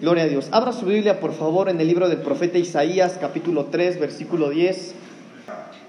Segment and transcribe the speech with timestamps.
[0.00, 0.48] Gloria a Dios.
[0.50, 4.94] Abra su Biblia, por favor, en el libro del profeta Isaías, capítulo 3, versículo 10.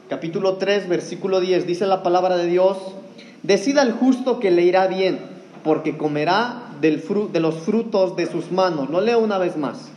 [0.08, 1.68] Capítulo 3, versículo 10.
[1.68, 2.78] Dice la palabra de Dios,
[3.44, 5.20] decida el justo que le irá bien,
[5.62, 8.90] porque comerá del de los frutos de sus manos.
[8.90, 9.90] Lo leo una vez más.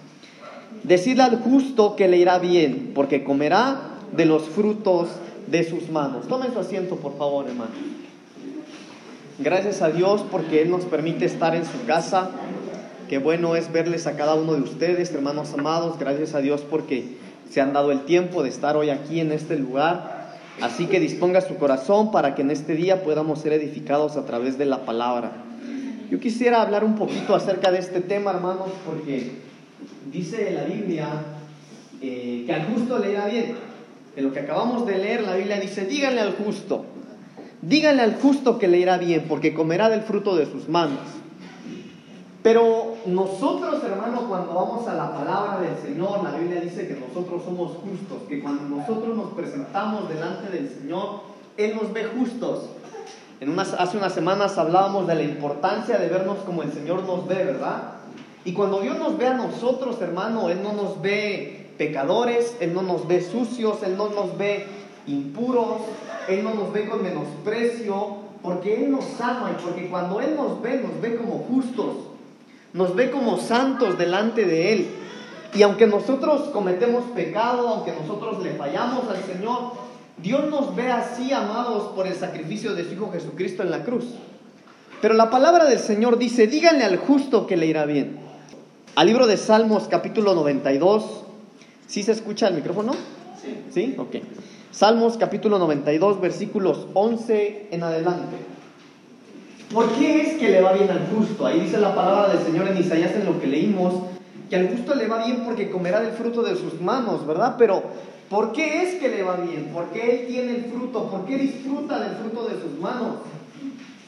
[0.82, 3.80] Decida al justo que le irá bien, porque comerá
[4.10, 5.08] de los frutos
[5.46, 6.26] de sus manos.
[6.26, 7.70] Tomen su asiento, por favor, hermano.
[9.38, 12.30] Gracias a Dios porque Él nos permite estar en su casa
[13.10, 15.98] Qué bueno es verles a cada uno de ustedes, hermanos amados.
[15.98, 17.16] Gracias a Dios porque
[17.50, 20.36] se han dado el tiempo de estar hoy aquí en este lugar.
[20.60, 24.58] Así que disponga su corazón para que en este día podamos ser edificados a través
[24.58, 25.32] de la palabra.
[26.08, 29.32] Yo quisiera hablar un poquito acerca de este tema, hermanos, porque
[30.12, 31.08] dice la Biblia
[32.00, 33.56] eh, que al justo le irá bien.
[34.14, 36.84] En lo que acabamos de leer, la Biblia dice, díganle al justo,
[37.60, 41.00] díganle al justo que le irá bien, porque comerá del fruto de sus manos.
[42.42, 47.42] Pero nosotros, hermanos, cuando vamos a la palabra del Señor, la Biblia dice que nosotros
[47.44, 51.20] somos justos, que cuando nosotros nos presentamos delante del Señor,
[51.56, 52.66] Él nos ve justos.
[53.40, 57.26] En unas, hace unas semanas hablábamos de la importancia de vernos como el Señor nos
[57.26, 57.94] ve, ¿verdad?
[58.44, 62.82] Y cuando Dios nos ve a nosotros, hermano, Él no nos ve pecadores, Él no
[62.82, 64.66] nos ve sucios, Él no nos ve
[65.06, 65.80] impuros,
[66.28, 70.60] Él no nos ve con menosprecio, porque Él nos ama y porque cuando Él nos
[70.60, 72.09] ve, nos ve como justos
[72.72, 74.88] nos ve como santos delante de Él.
[75.54, 79.72] Y aunque nosotros cometemos pecado, aunque nosotros le fallamos al Señor,
[80.18, 84.04] Dios nos ve así amados por el sacrificio de su Hijo Jesucristo en la cruz.
[85.00, 88.18] Pero la palabra del Señor dice, díganle al justo que le irá bien.
[88.94, 91.24] Al libro de Salmos capítulo 92,
[91.86, 92.92] ¿sí se escucha el micrófono?
[93.42, 93.64] Sí.
[93.72, 93.94] ¿Sí?
[93.96, 94.16] Ok.
[94.72, 98.36] Salmos capítulo 92, versículos 11 en adelante.
[99.72, 101.46] ¿Por qué es que le va bien al justo?
[101.46, 103.94] Ahí dice la palabra del Señor en Isaías en lo que leímos,
[104.48, 107.54] que al justo le va bien porque comerá del fruto de sus manos, ¿verdad?
[107.56, 107.84] Pero
[108.28, 109.66] ¿por qué es que le va bien?
[109.72, 111.08] ¿Por qué él tiene el fruto?
[111.08, 113.18] ¿Por qué disfruta del fruto de sus manos?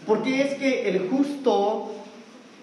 [0.05, 1.93] ¿Por qué es que el justo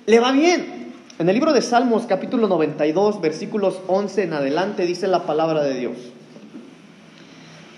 [0.05, 0.91] le va bien?
[1.19, 5.79] En el libro de Salmos capítulo 92 versículos 11 en adelante dice la palabra de
[5.79, 5.97] Dios.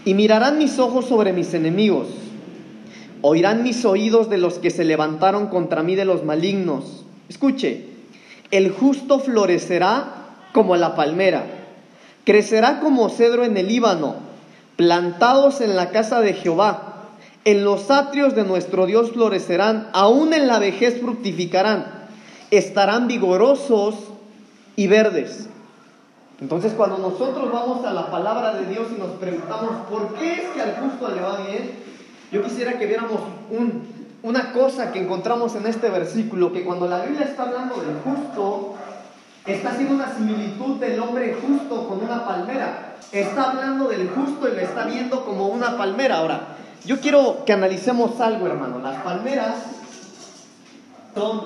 [0.03, 2.07] Y mirarán mis ojos sobre mis enemigos
[3.21, 7.05] Oirán mis oídos de los que se levantaron contra mí de los malignos.
[7.29, 7.85] Escuche,
[8.49, 11.45] el justo florecerá como la palmera,
[12.25, 14.15] crecerá como cedro en el Líbano,
[14.75, 16.87] plantados en la casa de Jehová.
[17.45, 21.85] En los atrios de nuestro Dios florecerán, aún en la vejez fructificarán,
[22.51, 23.95] estarán vigorosos
[24.75, 25.47] y verdes.
[26.39, 30.49] Entonces cuando nosotros vamos a la palabra de Dios y nos preguntamos, ¿por qué es
[30.49, 31.90] que al justo le va bien?
[32.31, 33.19] Yo quisiera que viéramos
[34.23, 38.75] una cosa que encontramos en este versículo, que cuando la Biblia está hablando del justo,
[39.45, 42.95] está haciendo una similitud del hombre justo con una palmera.
[43.11, 46.19] Está hablando del justo y lo está viendo como una palmera.
[46.19, 46.39] Ahora,
[46.85, 48.79] yo quiero que analicemos algo, hermano.
[48.79, 49.55] Las palmeras
[51.13, 51.41] son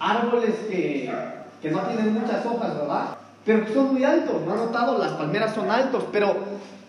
[0.00, 1.14] árboles que,
[1.62, 3.19] que no tienen muchas hojas, ¿verdad?
[3.44, 4.42] Pero que son muy altos.
[4.46, 4.98] ¿No han notado?
[4.98, 6.36] Las palmeras son altos, pero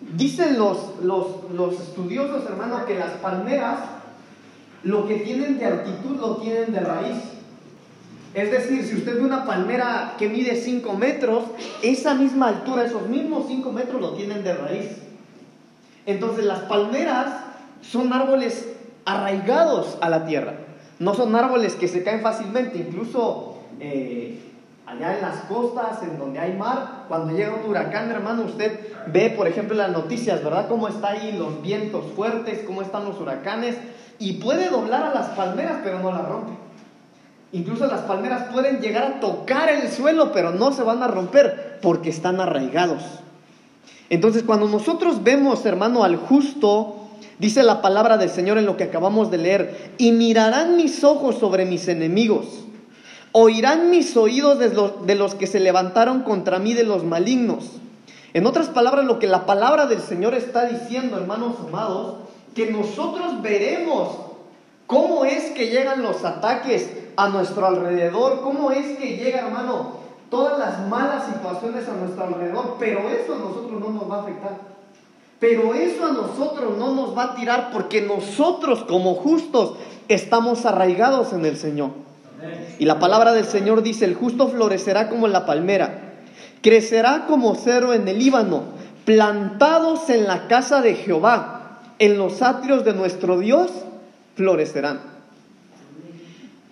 [0.01, 3.77] Dicen los, los, estudiosos, hermanos, que las palmeras
[4.83, 7.17] lo que tienen de altitud lo tienen de raíz.
[8.33, 11.43] Es decir, si usted ve una palmera que mide 5 metros,
[11.83, 14.89] esa misma altura, esos mismos 5 metros lo tienen de raíz.
[16.07, 17.43] Entonces las palmeras
[17.81, 18.69] son árboles
[19.05, 20.55] arraigados a la tierra,
[20.97, 24.50] no son árboles que se caen fácilmente, incluso eh,
[24.91, 29.29] allá en las costas, en donde hay mar, cuando llega un huracán, hermano, usted ve,
[29.35, 30.67] por ejemplo, las noticias, ¿verdad?
[30.67, 33.77] Cómo están ahí los vientos fuertes, cómo están los huracanes,
[34.19, 36.53] y puede doblar a las palmeras, pero no las rompe.
[37.53, 41.79] Incluso las palmeras pueden llegar a tocar el suelo, pero no se van a romper
[41.81, 43.03] porque están arraigados.
[44.09, 47.07] Entonces, cuando nosotros vemos, hermano, al justo,
[47.39, 51.37] dice la palabra del Señor en lo que acabamos de leer, y mirarán mis ojos
[51.37, 52.65] sobre mis enemigos
[53.33, 57.71] Oirán mis oídos de los, que se levantaron contra mí de los malignos.
[58.33, 62.15] En otras palabras, lo que la palabra del Señor está diciendo, hermanos amados,
[62.55, 64.17] que nosotros veremos
[64.85, 69.93] cómo es que llegan los ataques a nuestro alrededor, cómo es que llega, hermano,
[70.29, 74.21] todas las malas situaciones a nuestro alrededor, pero eso a nosotros no nos va a
[74.23, 74.57] afectar.
[75.39, 79.75] Pero eso a nosotros no nos va a tirar porque nosotros como justos
[80.09, 82.10] estamos arraigados en el Señor.
[82.79, 86.13] Y la palabra del Señor dice, el justo florecerá como la palmera,
[86.61, 88.63] crecerá como cero en el Líbano,
[89.05, 93.71] plantados en la casa de Jehová, en los atrios de nuestro Dios,
[94.35, 95.01] florecerán.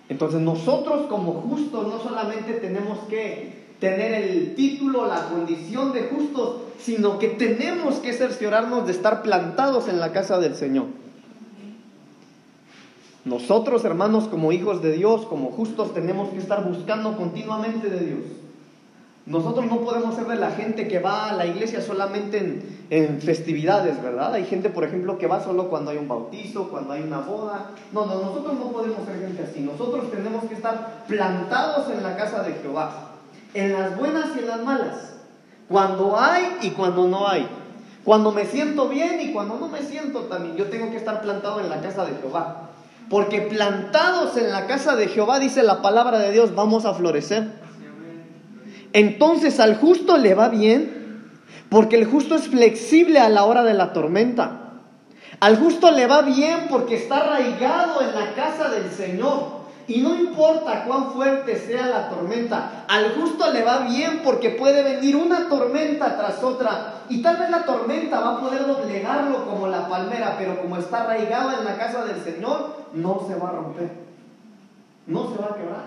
[0.09, 6.61] Entonces nosotros como justos no solamente tenemos que tener el título, la condición de justos,
[6.79, 10.87] sino que tenemos que cerciorarnos de estar plantados en la casa del Señor.
[13.25, 18.19] Nosotros, hermanos, como hijos de Dios, como justos, tenemos que estar buscando continuamente de Dios.
[19.29, 24.01] Nosotros no podemos ser de la gente que va a la iglesia solamente en, festividades,
[24.01, 24.33] ¿verdad?
[24.33, 27.71] Hay gente, por ejemplo, que va solo cuando hay un bautizo, cuando hay una boda.
[27.93, 29.59] No, no, nosotros no podemos ser gente así.
[29.59, 33.11] Nosotros tenemos que estar plantados en la casa de Jehová,
[33.53, 35.13] en las buenas y en las malas,
[35.67, 37.47] cuando hay y cuando no hay,
[38.03, 40.55] cuando me siento bien y cuando no me siento también.
[40.55, 42.68] Yo tengo que estar plantado en la casa de Jehová.
[43.09, 47.47] Porque plantados en la casa de Jehová, dice la palabra de Dios, vamos a florecer.
[48.93, 51.31] Entonces al justo le va bien,
[51.69, 54.73] porque el justo es flexible a la hora de la tormenta.
[55.39, 59.58] Al justo le va bien porque está arraigado en la casa del Señor.
[59.89, 64.83] Y no importa cuán fuerte sea la tormenta, al justo le va bien porque puede
[64.83, 67.01] venir una tormenta tras otra.
[67.09, 71.01] Y tal vez la tormenta va a poder doblegarlo como la palmera, pero como está
[71.01, 73.89] arraigado en la casa del Señor, no se va a romper.
[75.07, 75.85] No se va a quebrar.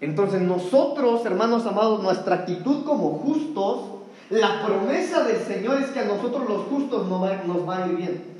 [0.00, 3.80] Entonces nosotros, hermanos amados, nuestra actitud como justos,
[4.30, 8.30] la promesa del Señor es que a nosotros los justos nos va a ir bien.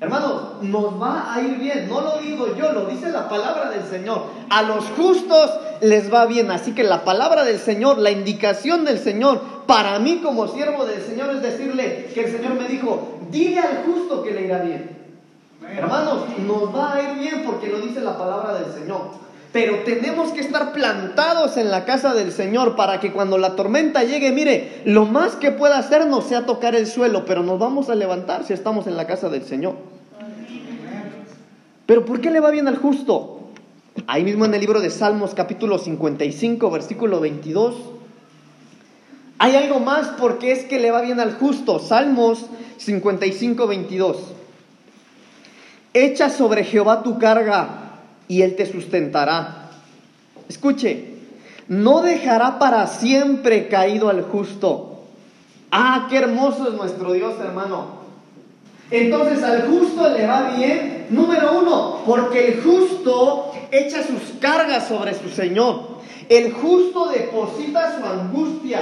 [0.00, 3.82] Hermanos, nos va a ir bien, no lo digo yo, lo dice la palabra del
[3.82, 4.26] Señor.
[4.48, 5.50] A los justos
[5.80, 10.20] les va bien, así que la palabra del Señor, la indicación del Señor, para mí
[10.22, 14.30] como siervo del Señor es decirle que el Señor me dijo, dile al justo que
[14.30, 14.98] le irá bien.
[15.68, 19.27] Hermanos, nos va a ir bien porque lo dice la palabra del Señor.
[19.52, 24.04] Pero tenemos que estar plantados en la casa del Señor para que cuando la tormenta
[24.04, 27.94] llegue, mire, lo más que pueda hacernos sea tocar el suelo, pero nos vamos a
[27.94, 29.76] levantar si estamos en la casa del Señor.
[31.86, 33.40] Pero ¿por qué le va bien al justo?
[34.06, 37.74] Ahí mismo en el libro de Salmos capítulo 55, versículo 22.
[39.38, 41.78] Hay algo más porque es que le va bien al justo.
[41.78, 42.46] Salmos
[42.76, 44.16] 55, 22.
[45.94, 47.87] Echa sobre Jehová tu carga
[48.28, 49.70] y Él te sustentará.
[50.48, 51.14] Escuche,
[51.66, 55.00] no dejará para siempre caído al justo.
[55.70, 57.98] Ah, qué hermoso es nuestro Dios, hermano.
[58.90, 65.14] Entonces al justo le va bien, número uno, porque el justo echa sus cargas sobre
[65.14, 65.98] su Señor.
[66.28, 68.80] El justo deposita su angustia,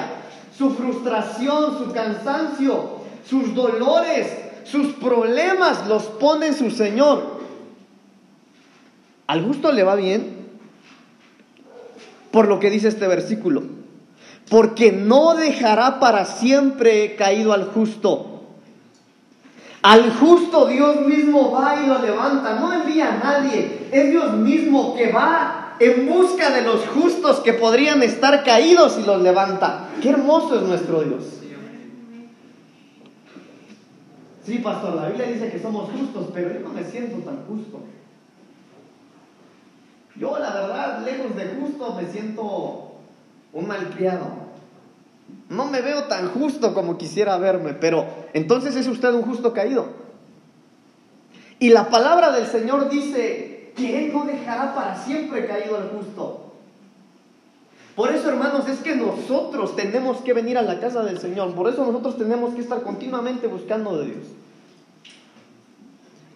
[0.57, 2.97] su frustración, su cansancio,
[3.29, 4.29] sus dolores,
[4.65, 7.36] sus problemas, los pone en su Señor.
[9.27, 10.37] Al justo le va bien
[12.31, 13.63] por lo que dice este versículo.
[14.51, 18.43] Porque no dejará para siempre caído al justo.
[19.83, 22.61] Al justo Dios mismo va y lo levanta.
[22.61, 23.89] No envía a nadie.
[23.91, 29.07] Es Dios mismo que va en busca de los justos que podrían estar caídos y
[29.07, 29.89] los levanta.
[30.01, 31.25] Qué hermoso es nuestro Dios.
[34.45, 37.81] Sí, pastor, la Biblia dice que somos justos, pero yo no me siento tan justo.
[40.19, 42.93] Yo, la verdad, lejos de justo, me siento
[43.53, 44.47] un malcriado.
[45.49, 49.87] No me veo tan justo como quisiera verme, pero entonces es usted un justo caído.
[51.59, 56.53] Y la palabra del Señor dice que Él no dejará para siempre caído al justo.
[57.95, 61.55] Por eso, hermanos, es que nosotros tenemos que venir a la casa del Señor.
[61.55, 64.27] Por eso nosotros tenemos que estar continuamente buscando de Dios.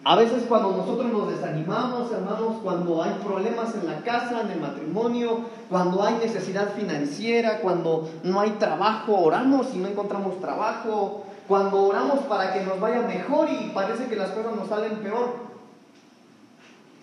[0.03, 4.59] A veces cuando nosotros nos desanimamos, hermanos, cuando hay problemas en la casa, en el
[4.59, 11.83] matrimonio, cuando hay necesidad financiera, cuando no hay trabajo, oramos y no encontramos trabajo, cuando
[11.83, 15.51] oramos para que nos vaya mejor y parece que las cosas nos salen peor,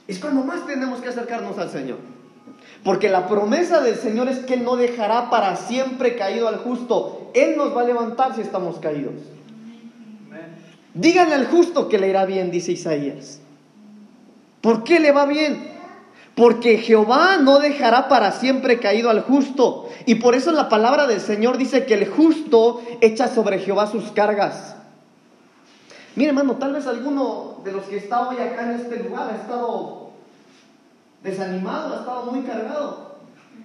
[0.08, 1.98] es cuando más tenemos que acercarnos al Señor.
[2.82, 7.30] Porque la promesa del Señor es que Él no dejará para siempre caído al justo.
[7.34, 9.14] Él nos va a levantar si estamos caídos.
[10.94, 13.40] Díganle al justo que le irá bien, dice Isaías.
[14.60, 15.76] ¿Por qué le va bien?
[16.34, 19.88] Porque Jehová no dejará para siempre caído al justo.
[20.06, 24.12] Y por eso la palabra del Señor dice que el justo echa sobre Jehová sus
[24.12, 24.76] cargas.
[26.16, 29.36] Mire hermano, tal vez alguno de los que está hoy acá en este lugar ha
[29.36, 30.10] estado
[31.22, 33.08] desanimado, ha estado muy cargado.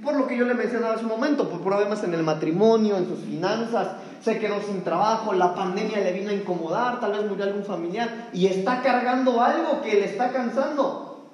[0.03, 3.07] Por lo que yo le mencionaba hace un momento, por problemas en el matrimonio, en
[3.07, 7.43] sus finanzas, se quedó sin trabajo, la pandemia le vino a incomodar, tal vez murió
[7.43, 11.27] algún familiar y está cargando algo que le está cansando.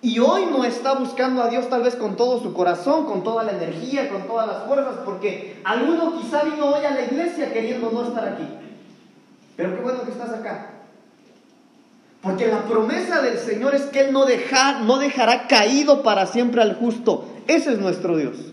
[0.00, 3.44] Y hoy no está buscando a Dios tal vez con todo su corazón, con toda
[3.44, 7.90] la energía, con todas las fuerzas, porque alguno quizá vino hoy a la iglesia queriendo
[7.92, 8.48] no estar aquí.
[9.56, 10.70] Pero qué bueno que estás acá.
[12.20, 16.62] Porque la promesa del Señor es que Él no, deja, no dejará caído para siempre
[16.62, 17.24] al justo.
[17.46, 18.51] Ese es nuestro Dios.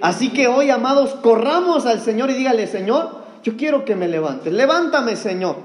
[0.00, 4.52] Así que hoy, amados, corramos al Señor y dígale, Señor, yo quiero que me levantes.
[4.52, 5.56] Levántame, Señor.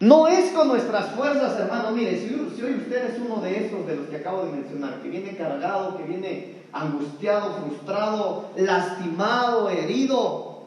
[0.00, 1.90] No es con nuestras fuerzas, hermano.
[1.90, 5.10] Mire, si, hoy usted es uno de esos de los que acabo de mencionar, que
[5.10, 10.62] viene cargado, que viene angustiado, frustrado, lastimado, herido,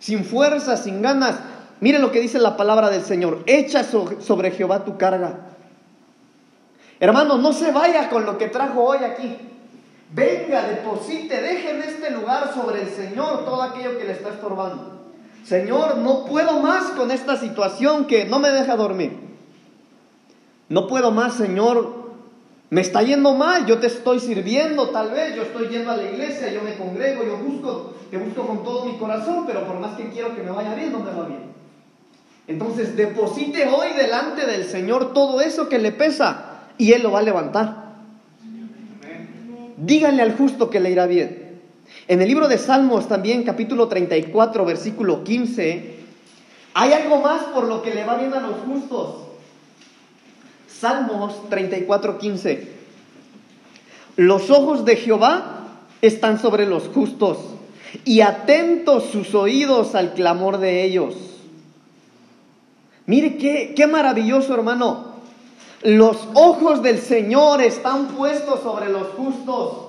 [0.00, 1.38] sin fuerzas, sin ganas,
[1.80, 3.44] mire lo que dice la palabra del Señor.
[3.46, 5.38] Echa sobre Jehová tu carga.
[6.98, 9.36] Hermano, no se vaya con lo que trajo hoy aquí.
[10.12, 14.96] Venga, deposite, deje en este lugar sobre el Señor todo aquello que le está estorbando.
[15.44, 19.16] Señor, no puedo más con esta situación que no me deja dormir.
[20.68, 22.06] No puedo más, Señor.
[22.68, 26.02] Me está yendo mal, yo te estoy sirviendo, tal vez, yo estoy yendo a la
[26.02, 29.96] iglesia, yo me congrego, yo busco, te busco con todo mi corazón, pero por más
[29.96, 31.46] que quiero que me vaya bien, no me va bien.
[32.48, 37.20] Entonces deposite hoy delante del Señor todo eso que le pesa y Él lo va
[37.20, 37.85] a levantar.
[39.76, 41.60] Díganle al justo que le irá bien.
[42.08, 45.96] En el libro de Salmos también, capítulo 34, versículo 15,
[46.74, 49.16] hay algo más por lo que le va bien a los justos.
[50.68, 52.68] Salmos 34, 15.
[54.16, 55.68] Los ojos de Jehová
[56.00, 57.38] están sobre los justos
[58.04, 61.14] y atentos sus oídos al clamor de ellos.
[63.06, 65.15] Mire qué, qué maravilloso hermano.
[65.82, 69.86] Los ojos del Señor están puestos sobre los justos.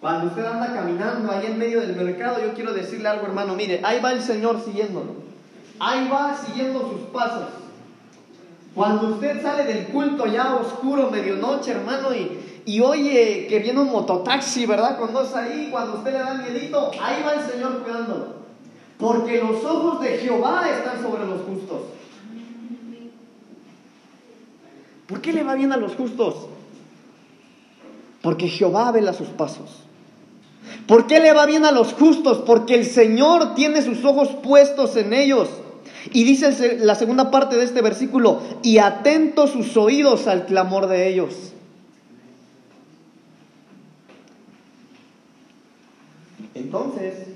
[0.00, 3.54] Cuando usted anda caminando ahí en medio del mercado, yo quiero decirle algo, hermano.
[3.54, 5.14] Mire, ahí va el Señor siguiéndolo.
[5.78, 7.48] Ahí va siguiendo sus pasos.
[8.74, 13.90] Cuando usted sale del culto ya oscuro, medianoche, hermano, y, y oye que viene un
[13.90, 14.98] mototaxi, ¿verdad?
[14.98, 18.42] Con dos ahí, cuando usted le da miedito, ahí va el Señor cuidándolo.
[18.98, 21.80] Porque los ojos de Jehová están sobre los justos.
[25.12, 26.34] ¿Por qué le va bien a los justos?
[28.22, 29.82] Porque Jehová vela sus pasos.
[30.86, 32.38] ¿Por qué le va bien a los justos?
[32.38, 35.50] Porque el Señor tiene sus ojos puestos en ellos.
[36.14, 41.06] Y dice la segunda parte de este versículo, y atentos sus oídos al clamor de
[41.08, 41.52] ellos.
[46.54, 47.26] Entonces,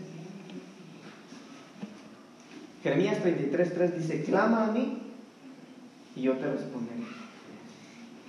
[2.83, 4.97] Jeremías 23.3 dice, clama a mí
[6.17, 7.26] y yo te responderé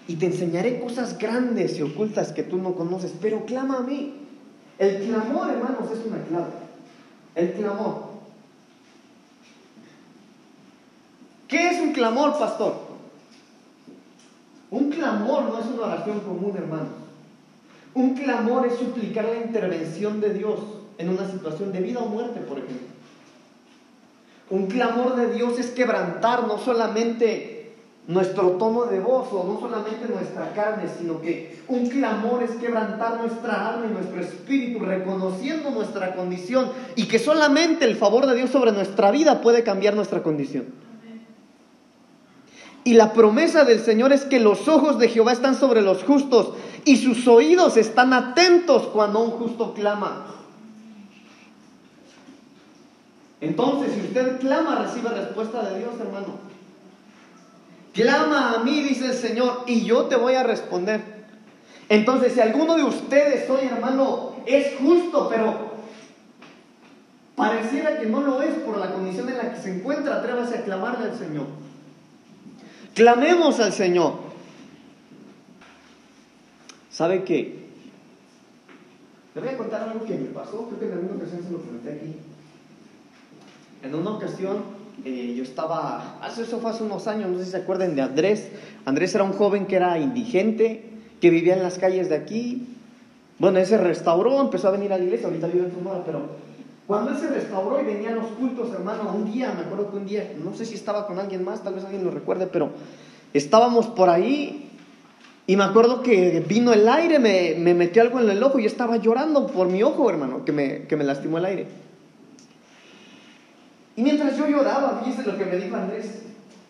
[0.07, 4.13] y te enseñaré cosas grandes y ocultas que tú no conoces, pero clama a mí.
[4.79, 6.53] El clamor, hermanos, es una clave.
[7.35, 8.07] El clamor.
[11.47, 12.87] ¿Qué es un clamor, pastor?
[14.71, 16.87] Un clamor no es una oración común, hermanos.
[17.93, 20.59] Un clamor es suplicar la intervención de Dios
[20.97, 22.87] en una situación de vida o muerte, por ejemplo.
[24.49, 27.56] Un clamor de Dios es quebrantar no solamente
[28.07, 33.19] nuestro tono de voz o no solamente nuestra carne, sino que un clamor es quebrantar
[33.19, 38.49] nuestra alma y nuestro espíritu, reconociendo nuestra condición y que solamente el favor de Dios
[38.49, 40.65] sobre nuestra vida puede cambiar nuestra condición.
[42.85, 46.53] Y la promesa del Señor es que los ojos de Jehová están sobre los justos
[46.85, 50.27] y sus oídos están atentos cuando un justo clama.
[53.41, 56.46] Entonces, si usted clama, recibe respuesta de Dios, hermano.
[57.97, 61.01] Clama a mí, dice el Señor, y yo te voy a responder.
[61.89, 65.71] Entonces, si alguno de ustedes hoy, hermano, es justo, pero
[67.35, 70.63] pareciera que no lo es por la condición en la que se encuentra, atrévase a
[70.63, 71.47] clamarle al Señor.
[72.93, 74.13] Clamemos al Señor.
[76.91, 77.65] ¿Sabe qué?
[79.33, 81.61] Le voy a contar algo que me pasó, creo que en alguna ocasión se lo
[81.63, 82.15] comenté aquí.
[83.81, 87.51] En una ocasión eh, yo estaba, hace eso fue hace unos años, no sé si
[87.51, 88.49] se acuerdan de Andrés.
[88.85, 90.83] Andrés era un joven que era indigente,
[91.21, 92.67] que vivía en las calles de aquí.
[93.39, 96.21] Bueno, él se restauró, empezó a venir a la iglesia, ahorita vive en Sonora, pero
[96.87, 99.97] cuando él se restauró y venía a los cultos, hermano, un día, me acuerdo que
[99.97, 102.69] un día, no sé si estaba con alguien más, tal vez alguien lo recuerde, pero
[103.33, 104.71] estábamos por ahí
[105.45, 108.65] y me acuerdo que vino el aire, me, me metió algo en el ojo y
[108.65, 111.67] estaba llorando por mi ojo, hermano, que me, que me lastimó el aire.
[113.97, 116.21] Y mientras yo lloraba, fíjese lo que me dijo Andrés.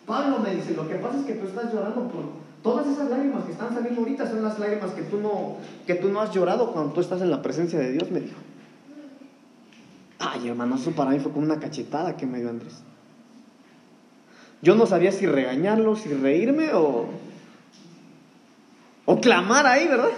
[0.06, 2.24] Pablo me dice, lo que pasa es que tú estás llorando por
[2.62, 5.56] todas esas lágrimas que están saliendo ahorita, son las lágrimas que tú no,
[5.86, 8.38] que tú no has llorado cuando tú estás en la presencia de Dios, me dijo.
[10.18, 12.82] Ay, hermano, eso para mí fue como una cachetada que me dio Andrés.
[14.62, 17.10] Yo no sabía si regañarlo, si reírme o,
[19.04, 20.08] o clamar ahí, ¿verdad?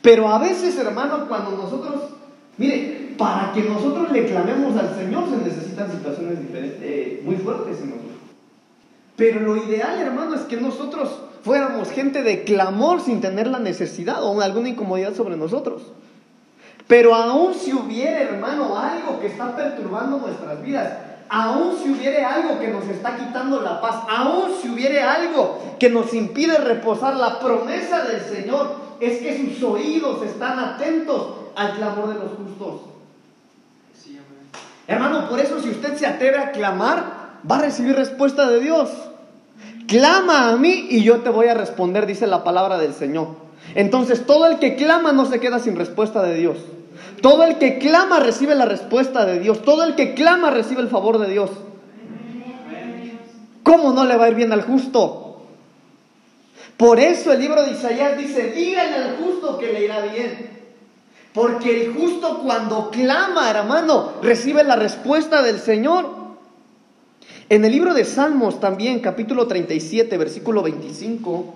[0.00, 2.10] Pero a veces, hermano, cuando nosotros,
[2.56, 7.78] mire, para que nosotros le clamemos al Señor se necesitan situaciones diferentes, eh, muy fuertes
[7.80, 8.16] en nosotros.
[9.14, 14.24] Pero lo ideal, hermano, es que nosotros fuéramos gente de clamor sin tener la necesidad
[14.24, 15.82] o alguna incomodidad sobre nosotros.
[16.88, 20.92] Pero aún si hubiera, hermano, algo que está perturbando nuestras vidas,
[21.28, 25.90] aún si hubiere algo que nos está quitando la paz, aún si hubiere algo que
[25.90, 32.08] nos impide reposar, la promesa del Señor es que sus oídos están atentos al clamor
[32.08, 32.91] de los justos.
[34.86, 38.90] Hermano, por eso si usted se atreve a clamar, va a recibir respuesta de Dios.
[39.86, 43.28] Clama a mí y yo te voy a responder, dice la palabra del Señor.
[43.74, 46.58] Entonces todo el que clama no se queda sin respuesta de Dios.
[47.20, 49.62] Todo el que clama recibe la respuesta de Dios.
[49.62, 51.50] Todo el que clama recibe el favor de Dios.
[53.62, 55.46] ¿Cómo no le va a ir bien al justo?
[56.76, 60.61] Por eso el libro de Isaías dice, díganle al justo que le irá bien.
[61.34, 66.22] Porque el justo cuando clama, hermano, recibe la respuesta del Señor.
[67.48, 71.54] En el libro de Salmos también, capítulo 37, versículo 25.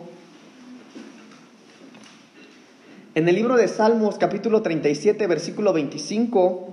[3.15, 6.69] En el libro de Salmos, capítulo 37, versículo 25,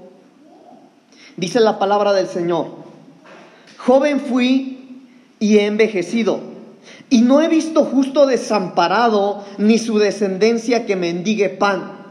[1.37, 2.67] dice la palabra del Señor,
[3.77, 5.07] joven fui
[5.39, 6.41] y he envejecido,
[7.09, 12.02] y no he visto justo desamparado, ni su descendencia que mendigue pan.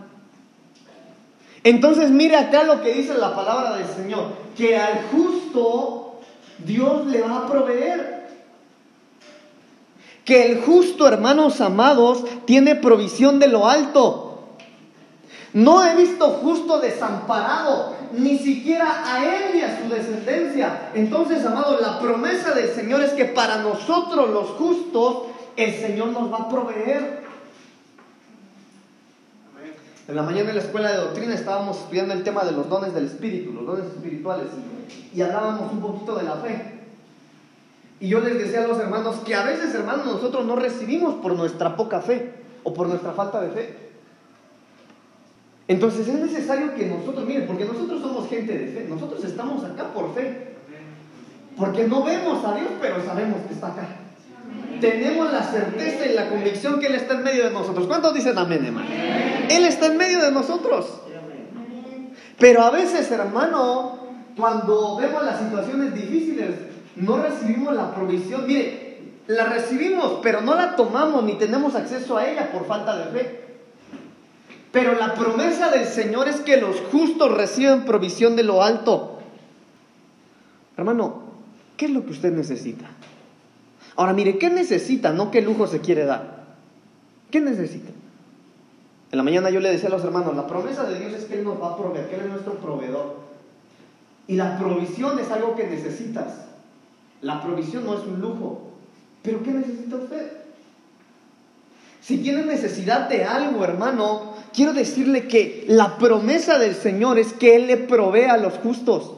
[1.64, 4.25] Entonces mire acá lo que dice la palabra del Señor,
[4.57, 6.21] que al justo
[6.59, 8.23] Dios le va a proveer.
[10.25, 14.28] Que el justo, hermanos amados, tiene provisión de lo alto.
[15.52, 20.90] No he visto justo desamparado, ni siquiera a él ni a su descendencia.
[20.95, 25.25] Entonces, amados, la promesa del Señor es que para nosotros los justos,
[25.57, 27.22] el Señor nos va a proveer.
[30.09, 32.92] En la mañana en la escuela de doctrina estábamos estudiando el tema de los dones
[32.92, 34.49] del Espíritu, los dones espirituales,
[35.14, 36.80] y hablábamos un poquito de la fe.
[38.00, 41.37] Y yo les decía a los hermanos que a veces, hermanos, nosotros no recibimos por
[41.37, 43.78] nuestra poca fe o por nuestra falta de fe.
[45.68, 49.85] Entonces es necesario que nosotros, miren, porque nosotros somos gente de fe, nosotros estamos acá
[49.94, 50.57] por fe.
[51.57, 53.87] Porque no vemos a Dios, pero sabemos que está acá.
[54.81, 57.87] Tenemos la certeza y la convicción que Él está en medio de nosotros.
[57.87, 58.88] ¿Cuántos dicen amén, hermano?
[59.49, 61.01] Él está en medio de nosotros.
[62.38, 66.51] Pero a veces, hermano, cuando vemos las situaciones difíciles,
[66.97, 68.47] no recibimos la provisión.
[68.47, 73.05] Mire, la recibimos, pero no la tomamos ni tenemos acceso a ella por falta de
[73.12, 73.45] fe.
[74.73, 79.21] Pero la promesa del Señor es que los justos reciben provisión de lo alto.
[80.77, 81.23] Hermano,
[81.77, 82.87] ¿qué es lo que usted necesita?
[84.03, 85.12] Ahora mire, ¿qué necesita?
[85.12, 86.43] No qué lujo se quiere dar.
[87.31, 87.93] ¿Qué necesita?
[89.12, 91.38] En la mañana yo le decía a los hermanos, la promesa de Dios es que
[91.38, 93.15] Él nos va a proveer, que Él es nuestro proveedor.
[94.27, 96.35] Y la provisión es algo que necesitas.
[97.21, 98.73] La provisión no es un lujo.
[99.23, 100.33] Pero ¿qué necesita usted?
[102.01, 107.55] Si tiene necesidad de algo, hermano, quiero decirle que la promesa del Señor es que
[107.55, 109.12] Él le provee a los justos.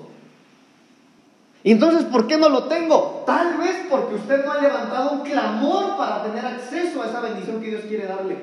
[1.65, 3.25] Entonces, ¿por qué no lo tengo?
[3.27, 7.61] Tal vez porque usted no ha levantado un clamor para tener acceso a esa bendición
[7.61, 8.37] que Dios quiere darle.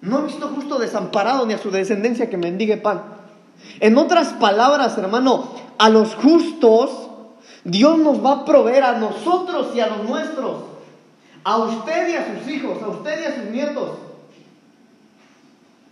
[0.00, 3.02] No he visto justo desamparado ni a su descendencia que mendigue pan.
[3.78, 7.08] En otras palabras, hermano, a los justos
[7.64, 10.56] Dios nos va a proveer a nosotros y a los nuestros.
[11.44, 13.90] A usted y a sus hijos, a usted y a sus nietos.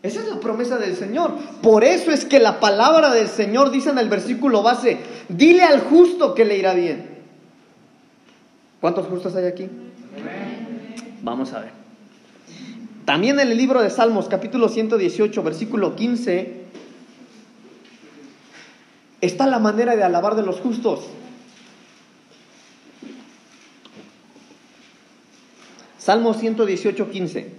[0.02, 1.32] Esa es la promesa del Señor.
[1.62, 5.80] Por eso es que la palabra del Señor dice en el versículo base, dile al
[5.80, 7.16] justo que le irá bien.
[8.80, 9.68] ¿Cuántos justos hay aquí?
[11.22, 11.70] Vamos a ver.
[13.04, 16.64] También en el libro de Salmos, capítulo 118, versículo 15,
[19.20, 21.00] está la manera de alabar de los justos.
[25.98, 27.52] Salmo 118, 15.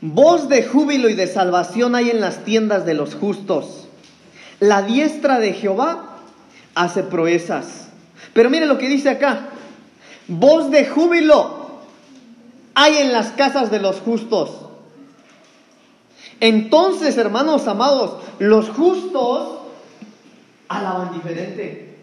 [0.00, 3.88] Voz de júbilo y de salvación hay en las tiendas de los justos.
[4.58, 6.16] La diestra de Jehová
[6.74, 7.88] hace proezas.
[8.32, 9.48] Pero mire lo que dice acá.
[10.26, 11.80] Voz de júbilo
[12.74, 14.50] hay en las casas de los justos.
[16.40, 19.58] Entonces, hermanos amados, los justos
[20.68, 21.96] alaban diferente.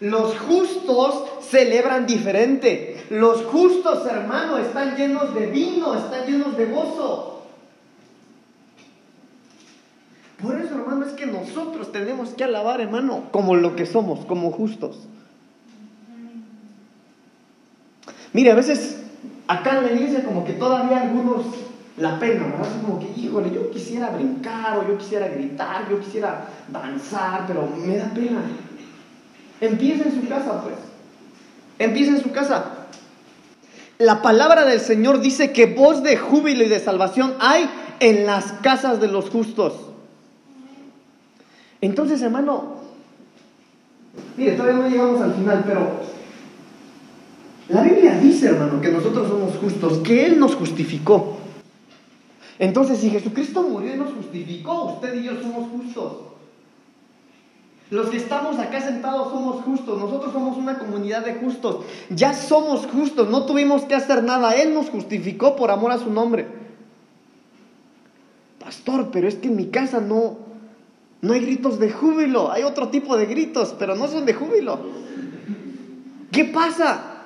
[0.00, 2.95] Los justos celebran diferente.
[3.10, 7.42] Los justos, hermanos, están llenos de vino, están llenos de gozo.
[10.42, 14.50] Por eso, hermano, es que nosotros tenemos que alabar, hermano, como lo que somos, como
[14.50, 14.98] justos.
[18.32, 19.02] Mire, a veces
[19.48, 21.46] acá en la iglesia como que todavía algunos
[21.96, 22.82] la pena, ¿verdad?
[22.82, 27.96] Como que, híjole, yo quisiera brincar o yo quisiera gritar, yo quisiera danzar, pero me
[27.96, 28.42] da pena.
[29.60, 30.74] Empieza en su casa, pues.
[31.78, 32.85] Empieza en su casa.
[33.98, 37.68] La palabra del Señor dice que voz de júbilo y de salvación hay
[38.00, 39.72] en las casas de los justos.
[41.80, 42.76] Entonces, hermano,
[44.36, 45.88] mire, todavía no llegamos al final, pero
[47.68, 51.38] la Biblia dice, hermano, que nosotros somos justos, que Él nos justificó.
[52.58, 56.12] Entonces, si Jesucristo murió y nos justificó, usted y yo somos justos.
[57.90, 62.86] Los que estamos acá sentados somos justos, nosotros somos una comunidad de justos, ya somos
[62.86, 66.46] justos, no tuvimos que hacer nada, Él nos justificó por amor a su nombre.
[68.58, 70.38] Pastor, pero es que en mi casa no,
[71.20, 74.80] no hay gritos de júbilo, hay otro tipo de gritos, pero no son de júbilo.
[76.32, 77.16] ¿Qué pasa?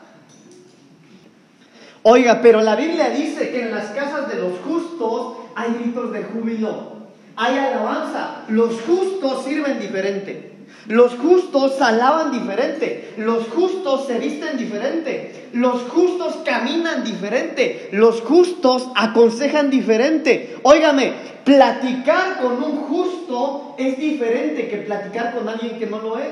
[2.03, 6.25] Oiga, pero la Biblia dice que en las casas de los justos hay gritos de
[6.25, 7.00] júbilo,
[7.41, 8.43] hay alabanza.
[8.49, 10.51] Los justos sirven diferente.
[10.89, 13.15] Los justos alaban diferente.
[13.17, 15.49] Los justos se visten diferente.
[15.55, 17.89] Los justos caminan diferente.
[17.93, 20.59] Los justos aconsejan diferente.
[20.65, 26.29] Óigame, platicar con un justo es diferente que platicar con alguien que no lo es.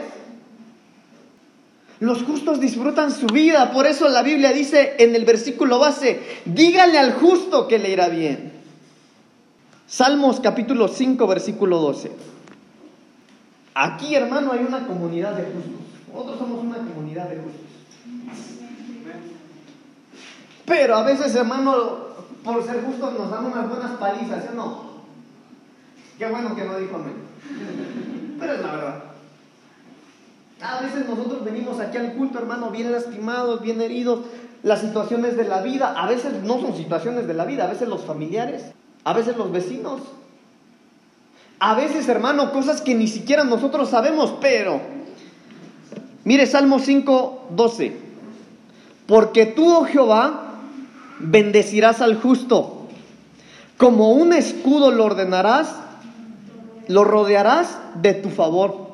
[2.00, 6.98] Los justos disfrutan su vida, por eso la Biblia dice en el versículo base, dígale
[6.98, 8.47] al justo que le irá bien.
[9.88, 12.12] Salmos capítulo 5, versículo 12.
[13.72, 15.72] Aquí, hermano, hay una comunidad de justos.
[16.12, 17.62] Nosotros somos una comunidad de justos.
[20.66, 22.00] Pero a veces, hermano,
[22.44, 24.82] por ser justos nos dan unas buenas palizas, ¿sí o no?
[26.18, 27.14] Qué bueno que no dijo amén.
[28.38, 29.04] Pero es la verdad.
[30.60, 34.20] A veces nosotros venimos aquí al culto, hermano, bien lastimados, bien heridos,
[34.62, 37.88] las situaciones de la vida, a veces no son situaciones de la vida, a veces
[37.88, 40.00] los familiares, a veces los vecinos,
[41.60, 44.80] a veces, hermano, cosas que ni siquiera nosotros sabemos, pero
[46.24, 47.96] mire Salmo 5, 12,
[49.06, 50.54] porque tú, oh Jehová,
[51.18, 52.86] bendecirás al justo,
[53.76, 55.74] como un escudo lo ordenarás,
[56.86, 58.88] lo rodearás de tu favor.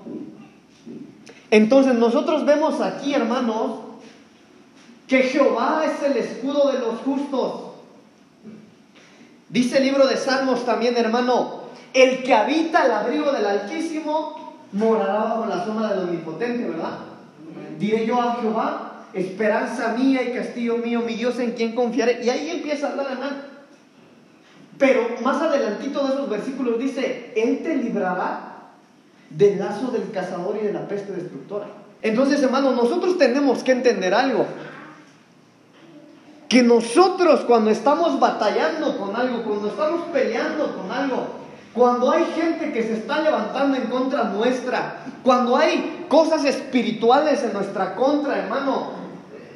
[1.51, 3.79] Entonces nosotros vemos aquí, hermanos,
[5.07, 7.74] que Jehová es el escudo de los justos.
[9.55, 11.61] Dice el libro de Salmos también, hermano,
[11.93, 16.99] el que habita el abrigo del Altísimo morará bajo la sombra del Omnipotente, ¿verdad?
[17.79, 22.25] Diré yo a Jehová, esperanza mía y castillo mío, mi Dios en quien confiaré.
[22.25, 23.37] Y ahí empieza a hablar, hermano.
[24.77, 28.57] Pero más adelantito de esos versículos dice, Él te librará
[29.31, 31.67] del lazo del cazador y de la peste destructora.
[32.03, 34.47] Entonces, hermanos, nosotros tenemos que entender algo.
[36.55, 41.27] Que nosotros cuando estamos batallando con algo, cuando estamos peleando con algo,
[41.73, 47.55] cuando hay gente que se está levantando en contra nuestra, cuando hay cosas espirituales en
[47.55, 48.93] nuestra contra, hermano,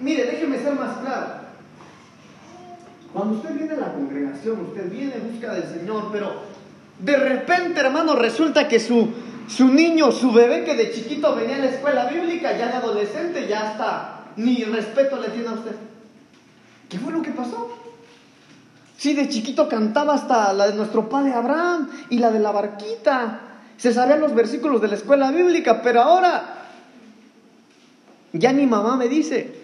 [0.00, 1.26] mire, déjeme ser más claro.
[3.12, 6.32] Cuando usted viene a la congregación, usted viene en busca del Señor, pero
[6.98, 9.10] de repente, hermano, resulta que su,
[9.46, 13.46] su niño, su bebé que de chiquito venía a la escuela bíblica, ya de adolescente,
[13.46, 15.76] ya está, ni respeto le tiene a usted.
[16.88, 17.76] ¿Qué fue lo que pasó?
[18.96, 23.40] Si de chiquito cantaba hasta la de nuestro padre Abraham y la de la barquita,
[23.76, 26.66] se sabían los versículos de la escuela bíblica, pero ahora
[28.32, 29.56] ya ni mamá me dice.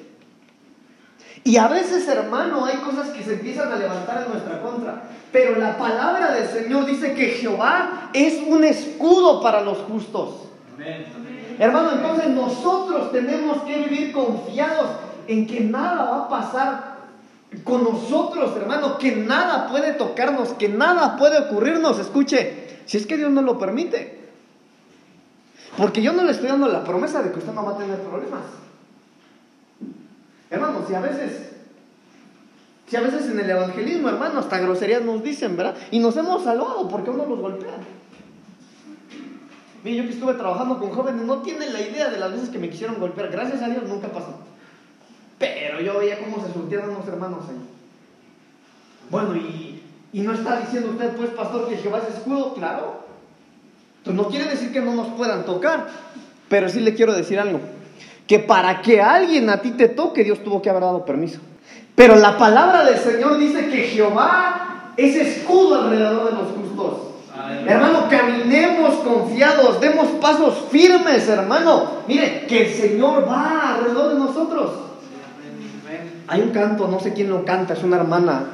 [1.43, 5.03] Y a veces, hermano, hay cosas que se empiezan a levantar en nuestra contra.
[5.33, 10.45] Pero la palabra del Señor dice que Jehová es un escudo para los justos.
[11.59, 14.91] Hermano, entonces nosotros tenemos que vivir confiados
[15.27, 16.93] en que nada va a pasar
[17.62, 21.99] con nosotros, hermano, que nada puede tocarnos, que nada puede ocurrirnos.
[21.99, 24.25] Escuche, si es que Dios no lo permite.
[25.77, 27.99] Porque yo no le estoy dando la promesa de que usted no va a tener
[28.01, 28.43] problemas.
[30.51, 31.53] Hermano, si a veces,
[32.87, 35.75] si a veces en el evangelismo, hermano, hasta groserías nos dicen, ¿verdad?
[35.90, 37.75] Y nos hemos salvado porque uno los golpea.
[39.83, 42.59] Mire, yo que estuve trabajando con jóvenes, no tienen la idea de las veces que
[42.59, 43.31] me quisieron golpear.
[43.31, 44.38] Gracias a Dios nunca pasó.
[45.54, 47.57] Pero yo veía cómo se surtieron unos hermanos ahí.
[49.11, 53.04] Bueno, y, y no está diciendo usted, pues, pastor, que Jehová es escudo, claro.
[53.98, 55.88] Entonces no quiere decir que no nos puedan tocar,
[56.48, 57.61] pero sí le quiero decir algo
[58.26, 61.40] que para que alguien a ti te toque, Dios tuvo que haber dado permiso.
[61.94, 66.98] Pero la palabra del Señor dice que Jehová es escudo alrededor de los justos.
[67.66, 72.02] Hermano, caminemos confiados, demos pasos firmes, hermano.
[72.09, 74.70] Mire, que el Señor va alrededor de nosotros.
[76.27, 78.47] Hay un canto, no sé quién lo canta, es una hermana,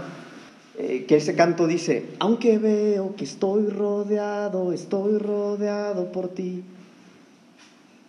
[0.78, 6.64] eh, que ese canto dice, aunque veo que estoy rodeado, estoy rodeado por ti.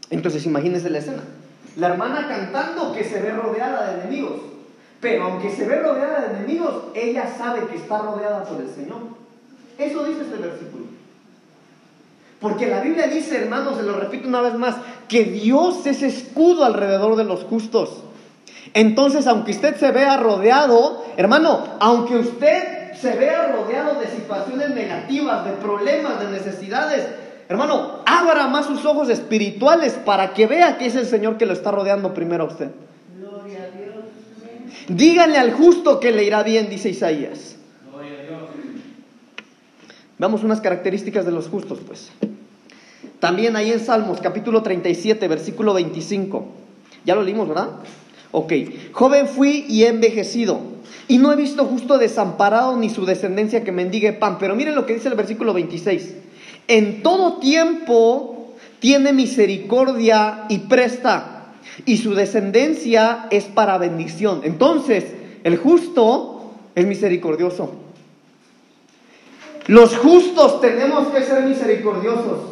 [0.09, 1.23] Entonces imagínense la escena.
[1.77, 4.41] La hermana cantando que se ve rodeada de enemigos.
[4.99, 8.99] Pero aunque se ve rodeada de enemigos, ella sabe que está rodeada por el Señor.
[9.77, 10.85] Eso dice este versículo.
[12.39, 14.75] Porque la Biblia dice, hermanos, se lo repito una vez más,
[15.07, 18.03] que Dios es escudo alrededor de los justos.
[18.73, 25.45] Entonces, aunque usted se vea rodeado, hermano, aunque usted se vea rodeado de situaciones negativas,
[25.45, 27.05] de problemas, de necesidades,
[27.49, 31.53] hermano, abra más sus ojos espirituales para que vea que es el Señor que lo
[31.53, 32.69] está rodeando primero a usted.
[33.17, 34.05] Gloria a Dios.
[34.87, 37.57] Díganle al justo que le irá bien, dice Isaías.
[37.91, 38.41] Gloria a Dios.
[40.17, 42.11] Veamos unas características de los justos, pues.
[43.19, 46.45] También ahí en Salmos, capítulo 37, versículo 25.
[47.05, 47.69] Ya lo leímos, ¿verdad?
[48.31, 48.53] Ok,
[48.93, 50.61] joven fui y he envejecido,
[51.07, 54.37] y no he visto justo desamparado ni su descendencia que mendigue pan.
[54.39, 56.13] Pero miren lo que dice el versículo 26.
[56.67, 61.53] En todo tiempo tiene misericordia y presta,
[61.85, 64.41] y su descendencia es para bendición.
[64.43, 65.05] Entonces,
[65.43, 67.73] el justo es misericordioso.
[69.67, 72.50] Los justos tenemos que ser misericordiosos.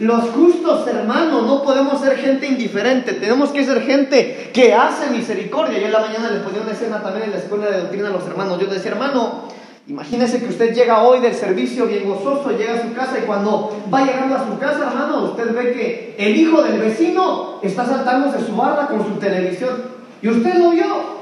[0.00, 5.78] Los justos hermanos no podemos ser gente indiferente, tenemos que ser gente que hace misericordia.
[5.78, 8.12] Yo en la mañana les ponía una escena también en la escuela de doctrina a
[8.12, 8.58] los hermanos.
[8.58, 9.42] Yo decía, hermano,
[9.86, 13.78] imagínese que usted llega hoy del servicio bien gozoso, llega a su casa y cuando
[13.92, 18.46] va llegando a su casa, hermano, usted ve que el hijo del vecino está saltándose
[18.46, 19.82] su barra con su televisión
[20.22, 21.20] y usted lo vio.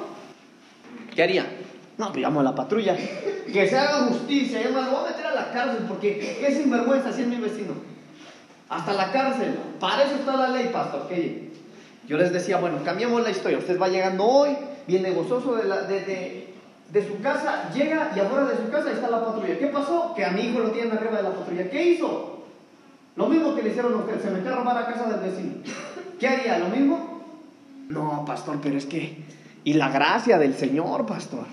[1.12, 1.46] ¿Qué haría?
[1.96, 2.96] No, pues llamo a la patrulla.
[3.52, 4.60] Que se haga justicia.
[4.60, 7.36] Y además lo voy a meter a la cárcel porque es sinvergüenza si es mi
[7.36, 7.97] vecino
[8.68, 9.59] hasta la cárcel.
[9.81, 11.09] Para eso está la ley, pastor.
[11.09, 11.50] Que
[12.07, 13.59] yo les decía, bueno, cambiamos la historia.
[13.59, 16.54] Usted va llegando hoy, viene gozoso de, la, de,
[16.90, 19.59] de, su casa, llega y afuera de su casa está la patrulla.
[19.59, 20.14] ¿Qué pasó?
[20.14, 21.70] Que a mi hijo lo tienen arriba de la patrulla.
[21.70, 22.44] ¿Qué hizo?
[23.16, 25.54] Lo mismo que le hicieron a usted, se metió a robar a casa del vecino.
[26.20, 26.59] ¿Qué haría?
[26.59, 27.22] ¿Lo mismo?
[27.88, 29.24] No, pastor, pero es que...
[29.64, 31.46] Y la gracia del Señor, pastor.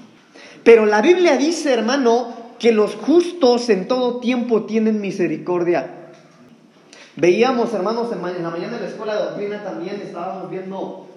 [0.63, 6.05] Pero la Biblia dice, hermano, que los justos en todo tiempo tienen misericordia.
[7.17, 11.08] Veíamos, hermanos, en la mañana de la escuela de doctrina también estábamos viendo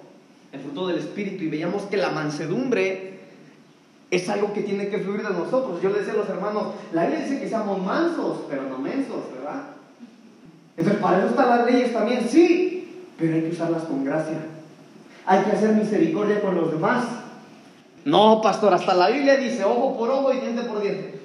[0.51, 3.19] el fruto del Espíritu y veíamos que la mansedumbre
[4.09, 5.81] es algo que tiene que fluir de nosotros.
[5.81, 9.17] Yo le decía a los hermanos, la Biblia dice que seamos mansos, pero no mensos,
[9.35, 9.63] ¿verdad?
[10.77, 14.37] Entonces, para eso están las leyes también, sí, pero hay que usarlas con gracia.
[15.25, 17.05] Hay que hacer misericordia con los demás.
[18.05, 21.19] No, pastor, hasta la Biblia dice ojo por ojo y diente por diente.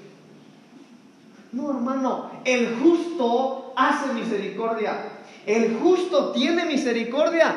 [1.52, 4.92] No, hermano, el justo hace misericordia.
[5.46, 7.54] El justo tiene misericordia.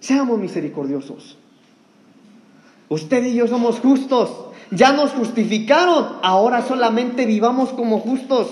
[0.00, 1.38] Seamos misericordiosos.
[2.88, 4.30] Usted y yo somos justos.
[4.70, 6.18] Ya nos justificaron.
[6.22, 8.48] Ahora solamente vivamos como justos.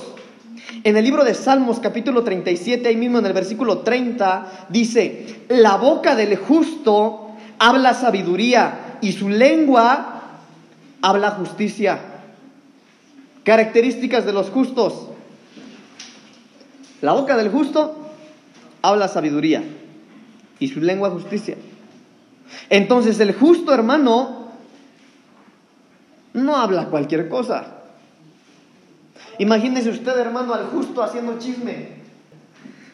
[0.84, 5.76] En el libro de Salmos capítulo 37, ahí mismo en el versículo 30, dice, la
[5.76, 7.28] boca del justo
[7.58, 10.22] habla sabiduría y su lengua
[11.00, 11.98] habla justicia.
[13.44, 15.08] Características de los justos.
[17.02, 17.96] La boca del justo
[18.80, 19.62] habla sabiduría
[20.60, 21.56] y su lengua justicia.
[22.70, 24.52] Entonces el justo hermano
[26.32, 27.66] no habla cualquier cosa.
[29.38, 32.02] Imagínese usted, hermano, al justo haciendo chisme.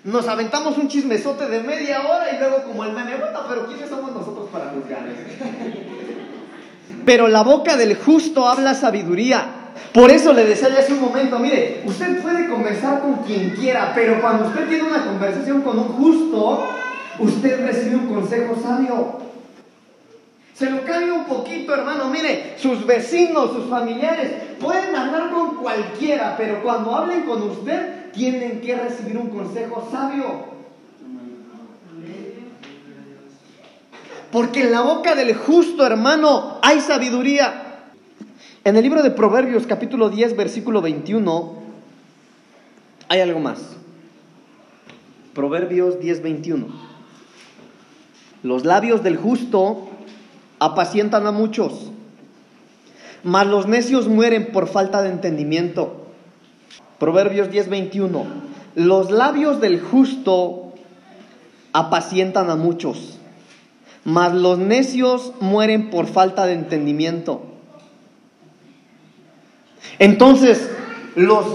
[0.04, 3.12] Nos aventamos un chismesote de media hora y luego como el meme,
[3.48, 5.06] pero ¿quiénes somos nosotros para juzgar?
[7.04, 9.57] Pero la boca del justo habla sabiduría
[9.92, 13.92] por eso le decía ya hace un momento, mire, usted puede conversar con quien quiera,
[13.94, 16.66] pero cuando usted tiene una conversación con un justo,
[17.18, 19.28] usted recibe un consejo sabio.
[20.54, 22.08] Se lo cambia un poquito, hermano.
[22.10, 28.60] Mire, sus vecinos, sus familiares pueden hablar con cualquiera, pero cuando hablen con usted, tienen
[28.60, 30.58] que recibir un consejo sabio.
[34.32, 37.67] Porque en la boca del justo, hermano, hay sabiduría.
[38.64, 41.54] En el libro de Proverbios capítulo 10 versículo 21
[43.08, 43.60] hay algo más.
[45.32, 46.66] Proverbios 10 21.
[48.42, 49.88] Los labios del justo
[50.58, 51.92] apacientan a muchos,
[53.22, 56.08] mas los necios mueren por falta de entendimiento.
[56.98, 58.26] Proverbios 10 21.
[58.74, 60.74] Los labios del justo
[61.72, 63.18] apacientan a muchos,
[64.04, 67.57] mas los necios mueren por falta de entendimiento.
[69.98, 70.70] Entonces,
[71.14, 71.46] los,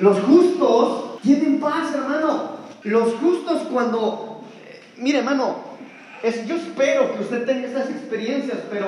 [0.00, 2.54] los, justos tienen paz, hermano.
[2.82, 4.42] Los justos cuando,
[4.96, 5.56] mire, hermano,
[6.22, 8.86] es, yo espero que usted tenga esas experiencias, pero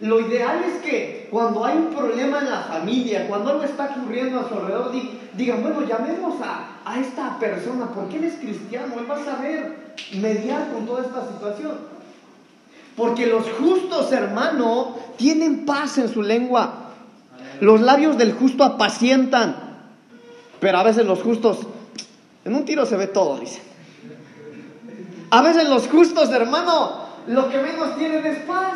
[0.00, 4.40] lo ideal es que cuando hay un problema en la familia, cuando algo está ocurriendo
[4.40, 4.92] a su alrededor,
[5.36, 9.94] digan, bueno, llamemos a, a esta persona, porque él es cristiano, él va a saber
[10.14, 11.72] mediar con toda esta situación.
[12.96, 16.89] Porque los justos, hermano, tienen paz en su lengua.
[17.60, 19.56] Los labios del justo apacientan.
[20.60, 21.58] Pero a veces los justos,
[22.44, 23.62] en un tiro se ve todo, dicen.
[25.30, 28.74] A veces los justos, hermano, lo que menos tienen es paz.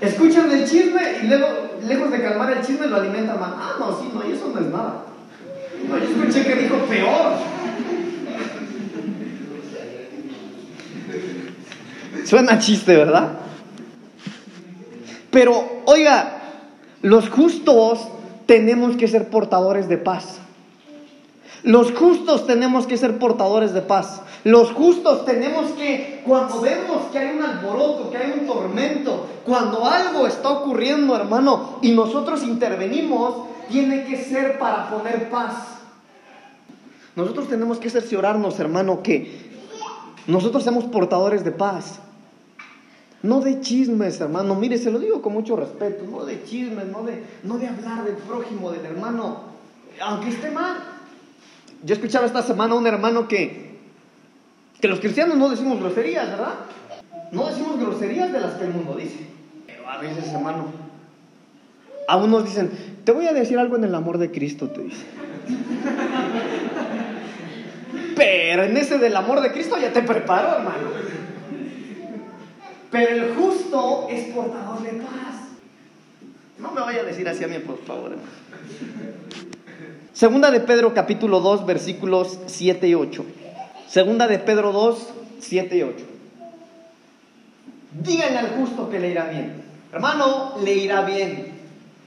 [0.00, 1.46] Escuchan el chisme y luego,
[1.86, 3.50] lejos de calmar el chisme, lo alimentan más.
[3.54, 5.04] Ah, no, sí, no, y eso no es nada.
[5.88, 7.32] No, yo escuché que dijo peor.
[12.24, 13.30] Suena chiste, ¿verdad?
[15.30, 16.39] Pero, oiga,
[17.02, 18.08] los justos
[18.46, 20.38] tenemos que ser portadores de paz.
[21.62, 24.22] Los justos tenemos que ser portadores de paz.
[24.44, 29.84] Los justos tenemos que, cuando vemos que hay un alboroto, que hay un tormento, cuando
[29.84, 35.54] algo está ocurriendo, hermano, y nosotros intervenimos, tiene que ser para poner paz.
[37.14, 39.50] Nosotros tenemos que cerciorarnos, hermano, que
[40.26, 42.00] nosotros seamos portadores de paz.
[43.22, 44.54] No de chismes, hermano.
[44.54, 46.04] Mire, se lo digo con mucho respeto.
[46.10, 49.42] No de chismes, no de, no de hablar del prójimo, del hermano.
[50.00, 50.78] Aunque esté mal.
[51.84, 53.78] Yo escuchaba esta semana a un hermano que,
[54.80, 56.54] que los cristianos no decimos groserías, ¿verdad?
[57.32, 59.26] No decimos groserías de las que el mundo dice.
[59.66, 60.66] Pero a veces, hermano,
[62.08, 62.70] a unos dicen,
[63.04, 65.04] te voy a decir algo en el amor de Cristo, te dice.
[68.16, 70.88] Pero en ese del amor de Cristo ya te preparo, hermano.
[72.90, 75.48] Pero el justo es portador de paz.
[76.58, 78.16] No me vaya a decir así a mí, por favor.
[80.12, 83.24] Segunda de Pedro capítulo 2 versículos 7 y 8.
[83.86, 85.96] Segunda de Pedro 2, 7 y 8.
[88.04, 89.62] Díganle al justo que le irá bien.
[89.92, 91.52] Hermano, le irá bien.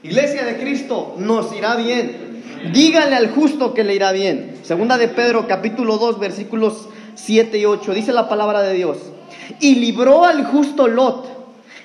[0.02, 2.42] Iglesia de Cristo, nos irá bien.
[2.72, 4.58] Díganle al justo que le irá bien.
[4.62, 7.94] Segunda de Pedro capítulo 2 versículos 7 y 8.
[7.94, 9.13] Dice la palabra de Dios
[9.60, 11.26] y libró al justo Lot,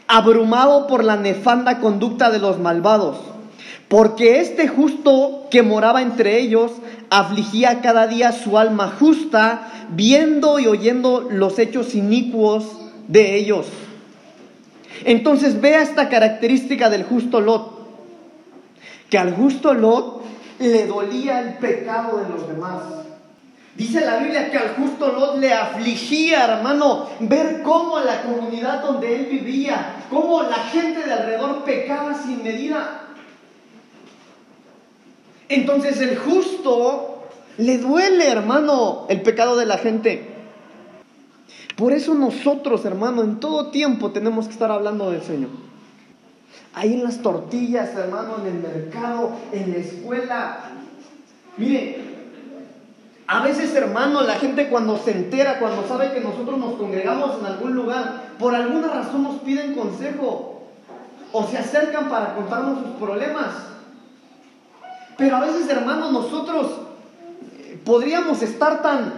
[0.08, 3.18] abrumado por la nefanda conducta de los malvados,
[3.88, 6.72] porque este justo que moraba entre ellos
[7.10, 12.66] afligía cada día su alma justa, viendo y oyendo los hechos inicuos
[13.08, 13.66] de ellos.
[15.06, 17.80] Entonces vea esta característica del justo Lot,
[19.10, 20.24] que al justo Lot
[20.60, 22.84] le dolía el pecado de los demás.
[23.80, 29.16] Dice la Biblia que al justo Lot le afligía, hermano, ver cómo la comunidad donde
[29.16, 33.04] él vivía, cómo la gente de alrededor pecaba sin medida.
[35.48, 37.24] Entonces el justo
[37.58, 40.28] le duele, hermano, el pecado de la gente.
[41.78, 45.52] Por eso nosotros, hermano, en todo tiempo tenemos que estar hablando del Señor.
[46.74, 50.58] Ahí en las tortillas, hermano, en el mercado, en la escuela.
[51.56, 52.09] Mire,
[53.32, 57.46] a veces, hermano, la gente cuando se entera, cuando sabe que nosotros nos congregamos en
[57.46, 60.64] algún lugar, por alguna razón nos piden consejo
[61.32, 63.54] o se acercan para contarnos sus problemas.
[65.16, 66.72] Pero a veces, hermano, nosotros
[67.60, 69.14] eh, podríamos estar tan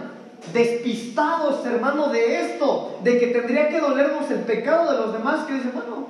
[0.52, 5.54] despistados, hermano, de esto, de que tendría que dolernos el pecado de los demás, que
[5.54, 6.08] dicen, bueno,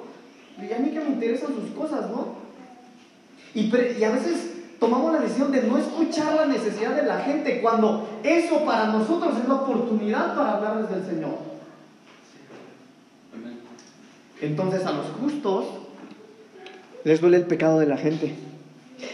[0.58, 2.34] y a mí que me interesan sus cosas, ¿no?
[3.54, 7.60] Y, y a veces tomamos la decisión de no escuchar la necesidad de la gente
[7.60, 11.38] cuando eso para nosotros es la oportunidad para hablarles del Señor.
[14.40, 15.66] Entonces a los justos
[17.04, 18.34] les duele el pecado de la gente.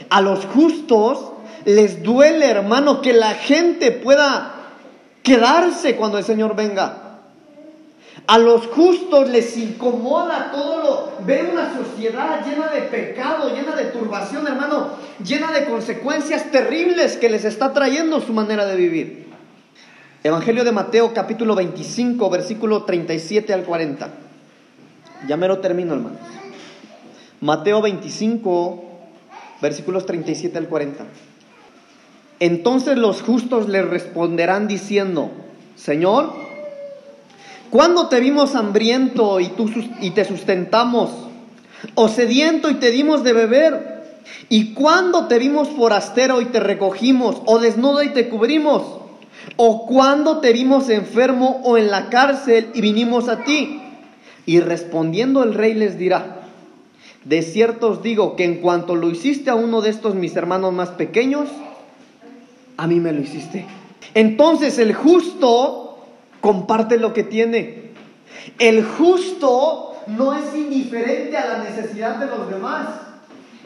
[0.08, 1.32] A los justos
[1.66, 4.54] les duele, hermano, que la gente pueda
[5.22, 7.07] quedarse cuando el Señor venga.
[8.26, 11.26] A los justos les incomoda todo lo...
[11.26, 14.90] Ver una sociedad llena de pecado, llena de turbación, hermano,
[15.24, 19.28] llena de consecuencias terribles que les está trayendo su manera de vivir.
[20.24, 24.10] Evangelio de Mateo capítulo 25, versículo 37 al 40.
[25.26, 26.16] Ya me lo termino, hermano.
[27.40, 28.84] Mateo 25,
[29.60, 31.04] versículos 37 al 40.
[32.40, 35.30] Entonces los justos le responderán diciendo,
[35.76, 36.47] Señor,
[37.70, 41.10] ¿Cuándo te vimos hambriento y, tú, y te sustentamos?
[41.94, 43.98] ¿O sediento y te dimos de beber?
[44.48, 47.42] ¿Y cuándo te vimos forastero y te recogimos?
[47.44, 48.82] ¿O desnudo y te cubrimos?
[49.56, 53.82] ¿O cuándo te vimos enfermo o en la cárcel y vinimos a ti?
[54.46, 56.40] Y respondiendo el rey les dirá,
[57.24, 60.72] de cierto os digo que en cuanto lo hiciste a uno de estos mis hermanos
[60.72, 61.48] más pequeños,
[62.78, 63.66] a mí me lo hiciste.
[64.14, 65.87] Entonces el justo
[66.48, 67.90] comparte lo que tiene.
[68.58, 72.88] El justo no es indiferente a la necesidad de los demás.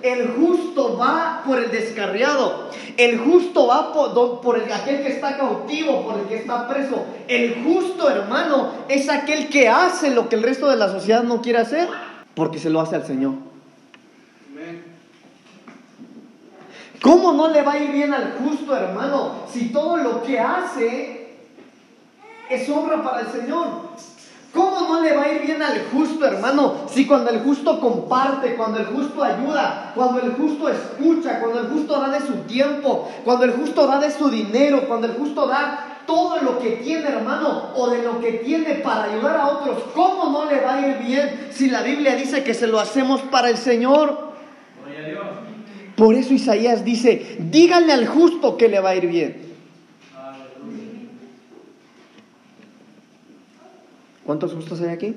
[0.03, 2.71] El justo va por el descarriado.
[2.97, 7.05] El justo va por, por el, aquel que está cautivo, por el que está preso.
[7.29, 11.41] El justo, hermano, es aquel que hace lo que el resto de la sociedad no
[11.41, 11.89] quiere hacer,
[12.35, 13.35] porque se lo hace al Señor.
[17.01, 21.22] ¿Cómo no le va a ir bien al justo, hermano, si todo lo que hace
[22.49, 23.67] es obra para el Señor?
[24.53, 26.75] ¿Cómo no le va a ir bien al justo, hermano?
[26.87, 31.67] Si cuando el justo comparte, cuando el justo ayuda, cuando el justo escucha, cuando el
[31.69, 35.47] justo da de su tiempo, cuando el justo da de su dinero, cuando el justo
[35.47, 39.85] da todo lo que tiene, hermano, o de lo que tiene para ayudar a otros,
[39.95, 43.23] ¿cómo no le va a ir bien si la Biblia dice que se lo hacemos
[43.23, 44.33] para el Señor?
[45.97, 49.52] Por eso Isaías dice, díganle al justo que le va a ir bien.
[54.25, 55.17] ¿Cuántos justos hay aquí?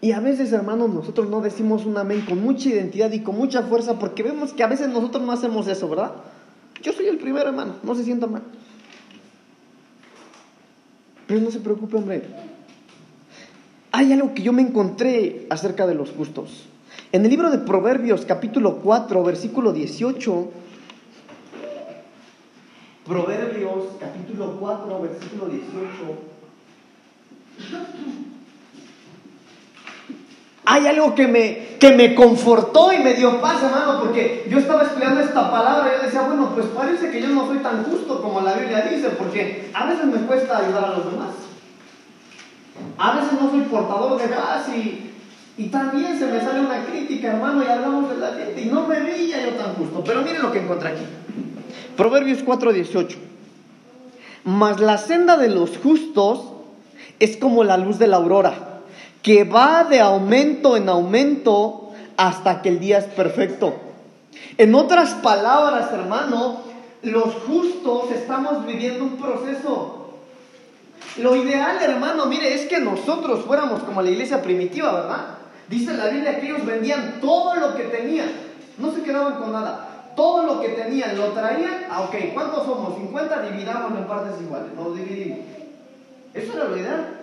[0.00, 3.62] Y a veces, hermanos, nosotros no decimos un amén con mucha identidad y con mucha
[3.62, 6.12] fuerza porque vemos que a veces nosotros no hacemos eso, ¿verdad?
[6.82, 8.42] Yo soy el primero, hermano, no se sienta mal.
[11.26, 12.22] Pero no se preocupe, hombre.
[13.90, 16.66] Hay algo que yo me encontré acerca de los justos.
[17.12, 20.50] En el libro de Proverbios, capítulo 4, versículo 18,
[23.06, 25.86] Proverbios capítulo 4, versículo 18.
[30.64, 34.82] Hay algo que me, que me confortó y me dio paz, hermano, porque yo estaba
[34.82, 38.20] estudiando esta palabra y yo decía, bueno, pues parece que yo no soy tan justo
[38.20, 41.30] como la Biblia dice, porque a veces me cuesta ayudar a los demás.
[42.98, 45.12] A veces no soy portador de paz y,
[45.56, 48.84] y también se me sale una crítica, hermano, y hablamos de la gente y no
[48.88, 50.02] me veía yo tan justo.
[50.04, 51.04] Pero miren lo que encontré aquí.
[51.96, 53.16] Proverbios 4:18.
[54.44, 56.40] Mas la senda de los justos
[57.18, 58.80] es como la luz de la aurora,
[59.22, 63.74] que va de aumento en aumento hasta que el día es perfecto.
[64.58, 66.60] En otras palabras, hermano,
[67.02, 70.18] los justos estamos viviendo un proceso.
[71.18, 75.26] Lo ideal, hermano, mire, es que nosotros fuéramos como la iglesia primitiva, ¿verdad?
[75.68, 78.30] Dice la Biblia que ellos vendían todo lo que tenían,
[78.78, 79.85] no se quedaban con nada
[80.16, 82.96] todo lo que tenían lo traían, ah, ok, ¿cuántos somos?
[82.96, 85.38] 50, dividamos en partes iguales, nos dividimos.
[86.34, 87.16] Eso era lo ideal.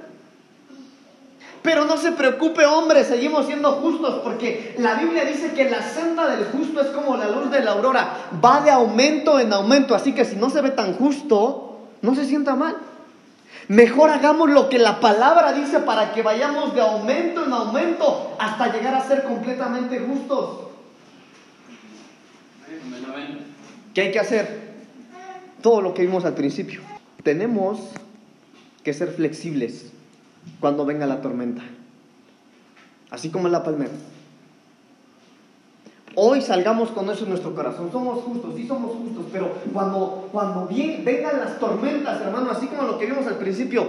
[1.64, 6.28] Pero no se preocupe, hombre, seguimos siendo justos porque la Biblia dice que la senda
[6.28, 10.14] del justo es como la luz de la aurora, va de aumento en aumento, así
[10.14, 12.76] que si no se ve tan justo, no se sienta mal.
[13.70, 18.74] Mejor hagamos lo que la palabra dice para que vayamos de aumento en aumento hasta
[18.74, 20.63] llegar a ser completamente justos.
[23.94, 24.74] ¿Qué hay que hacer?
[25.62, 26.82] Todo lo que vimos al principio.
[27.24, 27.80] Tenemos
[28.84, 29.92] que ser flexibles
[30.60, 31.64] cuando venga la tormenta.
[33.12, 33.92] Así como la palmera.
[36.16, 37.92] Hoy salgamos con eso en nuestro corazón.
[37.92, 42.84] Somos justos, sí somos justos, pero cuando, cuando bien, vengan las tormentas, hermano, así como
[42.84, 43.88] lo que vimos al principio,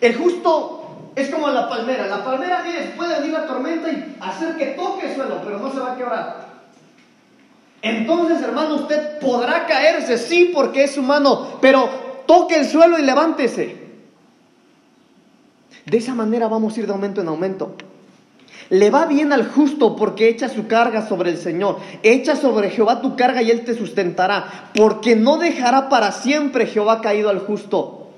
[0.00, 2.06] el justo es como la palmera.
[2.06, 5.70] La palmera, mire, puede venir la tormenta y hacer que toque el suelo, pero no
[5.70, 6.55] se va a quebrar.
[7.88, 11.88] Entonces, hermano, usted podrá caerse, sí, porque es humano, pero
[12.26, 13.86] toque el suelo y levántese.
[15.84, 17.76] De esa manera vamos a ir de aumento en aumento.
[18.70, 21.78] Le va bien al justo porque echa su carga sobre el Señor.
[22.02, 24.70] Echa sobre Jehová tu carga y Él te sustentará.
[24.74, 28.08] Porque no dejará para siempre Jehová caído al justo.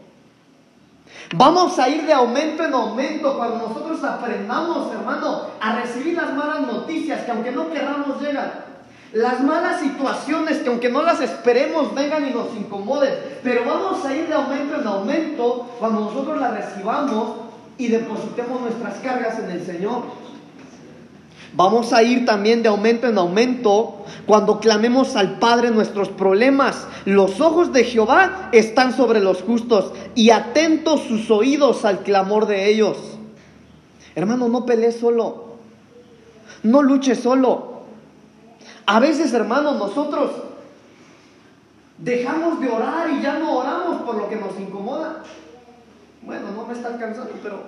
[1.35, 6.63] Vamos a ir de aumento en aumento cuando nosotros aprendamos, hermano, a recibir las malas
[6.63, 8.78] noticias que aunque no querramos llegar.
[9.13, 14.15] Las malas situaciones que aunque no las esperemos vengan y nos incomoden, pero vamos a
[14.15, 17.37] ir de aumento en aumento cuando nosotros las recibamos
[17.79, 20.03] y depositemos nuestras cargas en el Señor.
[21.55, 26.87] Vamos a ir también de aumento en aumento cuando clamemos al Padre nuestros problemas.
[27.07, 32.69] Los ojos de Jehová están sobre los justos y atentos sus oídos al clamor de
[32.71, 32.99] ellos.
[34.15, 35.55] Hermano, no pelees solo.
[36.63, 37.68] No luches solo.
[38.91, 40.31] A veces, hermanos, nosotros
[41.99, 45.25] dejamos de orar y ya no oramos por lo que nos incomoda.
[46.23, 47.65] Bueno, no me está alcanzando, pero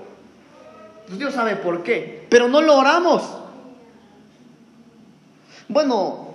[1.06, 2.26] pues Dios sabe por qué.
[2.30, 3.22] Pero no lo oramos.
[5.68, 6.28] Bueno,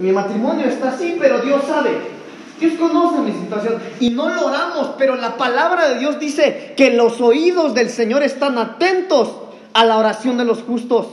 [0.00, 1.92] mi matrimonio está así, pero Dios sabe.
[2.58, 6.90] Dios conoce mi situación y no lo oramos, pero la palabra de Dios dice que
[6.90, 9.30] los oídos del Señor están atentos
[9.72, 11.06] a la oración de los justos.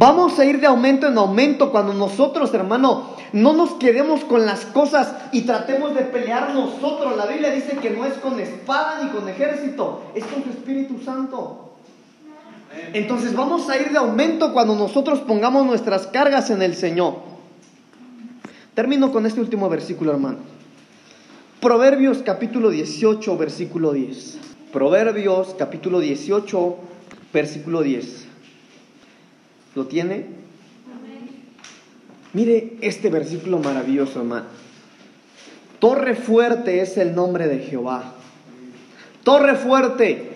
[0.00, 4.64] Vamos a ir de aumento en aumento cuando nosotros, hermano, no nos quedemos con las
[4.64, 7.18] cosas y tratemos de pelear nosotros.
[7.18, 11.04] La Biblia dice que no es con espada ni con ejército, es con su Espíritu
[11.04, 11.74] Santo.
[12.94, 17.16] Entonces vamos a ir de aumento cuando nosotros pongamos nuestras cargas en el Señor.
[18.72, 20.38] Termino con este último versículo, hermano.
[21.60, 24.38] Proverbios capítulo 18, versículo 10.
[24.72, 26.76] Proverbios capítulo 18,
[27.34, 28.29] versículo 10.
[29.74, 30.26] ¿Lo tiene?
[32.32, 34.46] Mire este versículo maravilloso, hermano.
[35.78, 38.14] Torre fuerte es el nombre de Jehová.
[39.24, 40.30] Torre fuerte.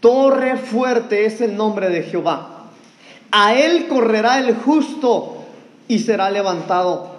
[0.00, 2.70] Torre fuerte es el nombre de Jehová.
[3.30, 5.44] A él correrá el justo
[5.86, 7.12] y será levantado.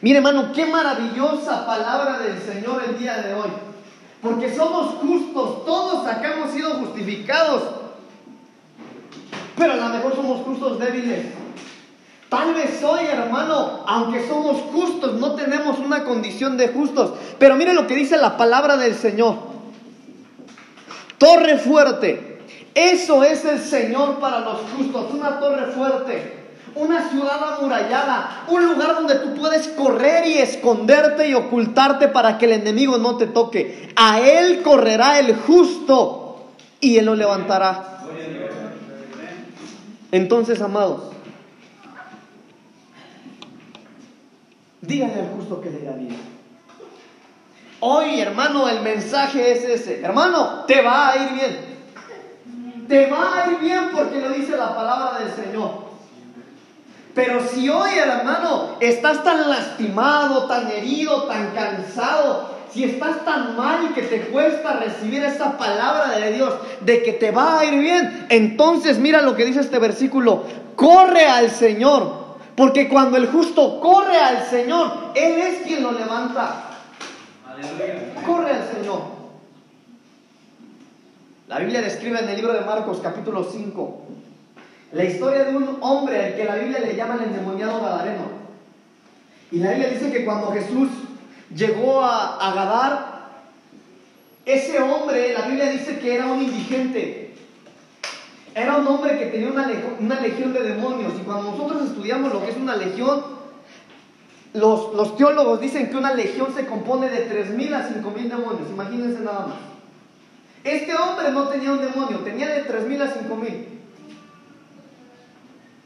[0.00, 3.50] Mire, hermano, qué maravillosa palabra del Señor el día de hoy.
[4.22, 7.62] Porque somos justos, todos acá hemos sido justificados.
[9.58, 11.26] Pero a lo mejor somos justos débiles.
[12.28, 17.12] Tal vez hoy, hermano, aunque somos justos, no tenemos una condición de justos.
[17.38, 19.36] Pero mire lo que dice la palabra del Señor.
[21.16, 22.42] Torre fuerte.
[22.74, 25.06] Eso es el Señor para los justos.
[25.12, 26.38] Una torre fuerte
[26.74, 32.46] una ciudad amurallada, un lugar donde tú puedes correr y esconderte y ocultarte para que
[32.46, 33.92] el enemigo no te toque.
[33.96, 36.46] A él correrá el justo
[36.80, 37.98] y él lo levantará.
[40.10, 41.12] Entonces, amados,
[44.80, 46.16] díganle al justo que le da bien.
[47.80, 50.02] Hoy, hermano, el mensaje es ese.
[50.02, 52.88] Hermano, te va a ir bien.
[52.88, 55.88] Te va a ir bien porque lo dice la palabra del Señor.
[57.14, 63.92] Pero si hoy, hermano, estás tan lastimado, tan herido, tan cansado, si estás tan mal
[63.92, 68.26] que te cuesta recibir esa palabra de Dios de que te va a ir bien,
[68.28, 70.44] entonces mira lo que dice este versículo,
[70.76, 76.66] corre al Señor, porque cuando el justo corre al Señor, Él es quien lo levanta.
[78.24, 79.00] Corre al Señor.
[81.48, 84.02] La Biblia describe en el libro de Marcos capítulo 5
[84.92, 88.38] la historia de un hombre al que la Biblia le llama el endemoniado Gadareno.
[89.50, 90.88] Y la Biblia dice que cuando Jesús
[91.54, 93.18] llegó a, a Gadar,
[94.44, 97.34] ese hombre, la Biblia dice que era un indigente.
[98.54, 99.70] Era un hombre que tenía una,
[100.00, 101.12] una legión de demonios.
[101.20, 103.22] Y cuando nosotros estudiamos lo que es una legión,
[104.54, 108.70] los, los teólogos dicen que una legión se compone de 3.000 a 5.000 demonios.
[108.70, 109.56] Imagínense nada más.
[110.64, 113.64] Este hombre no tenía un demonio, tenía de 3.000 a 5.000.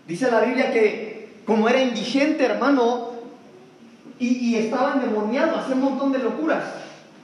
[0.06, 3.11] Dice la Biblia que como era indigente, hermano,
[4.26, 6.64] y, estaba endemoniado, hacía un montón de locuras.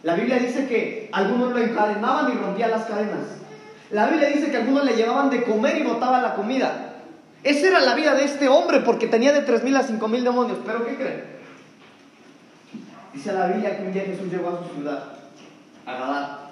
[0.03, 3.21] La Biblia dice que algunos lo encadenaban y rompían las cadenas.
[3.91, 6.95] La Biblia dice que algunos le llevaban de comer y botaban la comida.
[7.43, 10.59] Esa era la vida de este hombre porque tenía de 3.000 a 5.000 demonios.
[10.65, 11.25] ¿Pero qué creen?
[13.15, 15.05] Dice la Biblia que un día Jesús llegó a su ciudad,
[15.87, 16.49] a Gadar.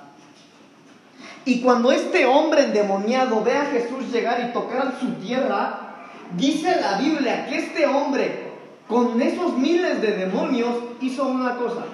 [1.45, 5.87] Y cuando este hombre endemoniado ve a Jesús llegar y tocar su tierra,
[6.35, 8.46] Dice la Biblia que este hombre,
[8.89, 11.85] con esos miles de demonios, hizo una cosa,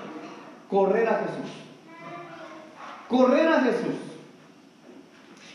[0.68, 1.52] correr a Jesús.
[3.08, 3.94] Correr a Jesús.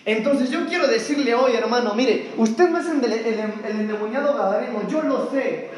[0.06, 5.02] Entonces yo quiero decirle hoy, hermano, mire, usted no es el, el endemoniado gadareno, yo
[5.02, 5.70] lo sé.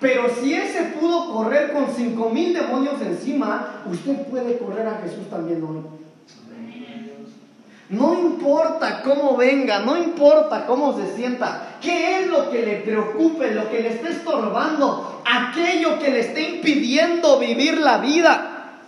[0.00, 5.28] Pero si ese pudo correr con cinco mil demonios encima, usted puede correr a Jesús
[5.30, 6.05] también hoy.
[7.88, 13.52] No importa cómo venga, no importa cómo se sienta, qué es lo que le preocupe,
[13.52, 18.80] lo que le esté estorbando, aquello que le esté impidiendo vivir la vida.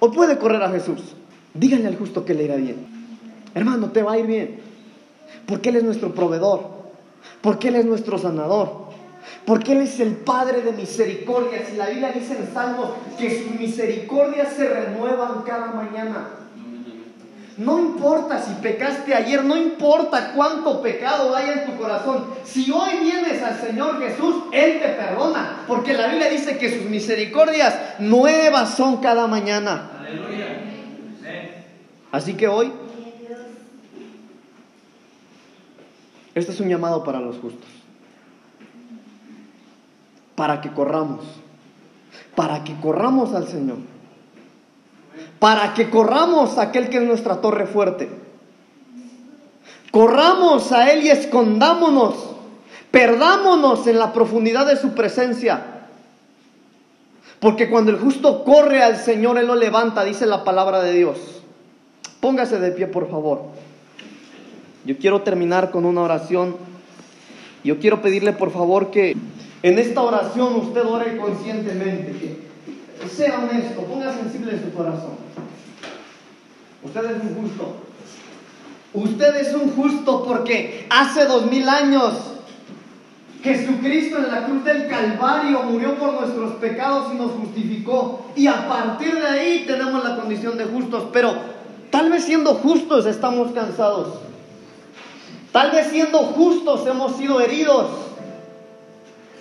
[0.00, 1.00] O puede correr a Jesús.
[1.54, 2.86] Díganle al justo que le irá bien.
[3.54, 4.60] Hermano, te va a ir bien.
[5.46, 6.68] Porque Él es nuestro proveedor.
[7.40, 8.88] Porque Él es nuestro sanador.
[9.46, 11.72] Porque Él es el Padre de misericordias.
[11.72, 16.37] Y la Biblia dice en Salmos que sus misericordias se renuevan cada mañana.
[17.58, 22.26] No importa si pecaste ayer, no importa cuánto pecado haya en tu corazón.
[22.44, 25.64] Si hoy vienes al Señor Jesús, Él te perdona.
[25.66, 29.90] Porque la Biblia dice que sus misericordias nuevas son cada mañana.
[32.12, 32.72] Así que hoy,
[36.36, 37.68] este es un llamado para los justos.
[40.36, 41.24] Para que corramos.
[42.36, 43.78] Para que corramos al Señor
[45.38, 48.08] para que corramos a aquel que es nuestra torre fuerte.
[49.90, 52.14] Corramos a Él y escondámonos,
[52.90, 55.62] perdámonos en la profundidad de su presencia.
[57.40, 61.18] Porque cuando el justo corre al Señor, Él lo levanta, dice la palabra de Dios.
[62.20, 63.42] Póngase de pie, por favor.
[64.84, 66.56] Yo quiero terminar con una oración.
[67.62, 69.16] Yo quiero pedirle, por favor, que
[69.62, 72.47] en esta oración usted ore conscientemente.
[73.06, 75.16] Sea honesto, ponga sensible en su corazón.
[76.82, 77.76] Usted es un justo.
[78.94, 82.14] Usted es un justo porque hace dos mil años
[83.42, 88.26] Jesucristo en la cruz del Calvario murió por nuestros pecados y nos justificó.
[88.34, 91.04] Y a partir de ahí tenemos la condición de justos.
[91.12, 91.34] Pero
[91.90, 94.18] tal vez siendo justos estamos cansados.
[95.52, 97.86] Tal vez siendo justos hemos sido heridos.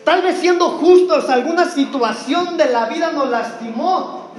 [0.07, 4.31] Tal vez siendo justos alguna situación de la vida nos lastimó.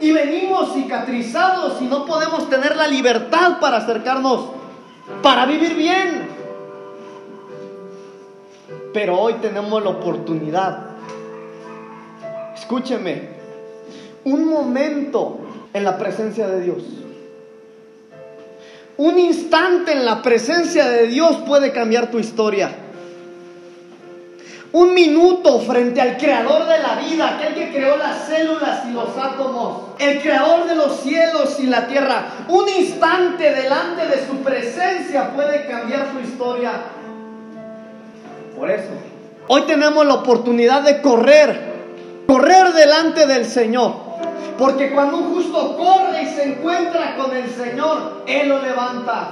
[0.00, 4.52] Y venimos cicatrizados y no podemos tener la libertad para acercarnos,
[5.22, 6.26] para vivir bien.
[8.94, 10.92] Pero hoy tenemos la oportunidad.
[12.54, 13.28] Escúcheme,
[14.24, 15.40] un momento
[15.74, 16.82] en la presencia de Dios.
[18.96, 22.85] Un instante en la presencia de Dios puede cambiar tu historia.
[24.72, 29.16] Un minuto frente al creador de la vida, aquel que creó las células y los
[29.16, 32.26] átomos, el creador de los cielos y la tierra.
[32.48, 36.72] Un instante delante de su presencia puede cambiar tu historia.
[38.56, 38.90] Por eso,
[39.48, 44.06] hoy tenemos la oportunidad de correr, correr delante del Señor.
[44.58, 49.30] Porque cuando un justo corre y se encuentra con el Señor, Él lo levanta.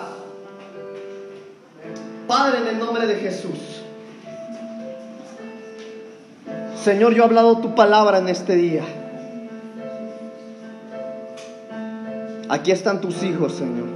[2.26, 3.83] Padre, en el nombre de Jesús.
[6.84, 8.82] Señor, yo he hablado tu palabra en este día.
[12.50, 13.86] Aquí están tus hijos, Señor.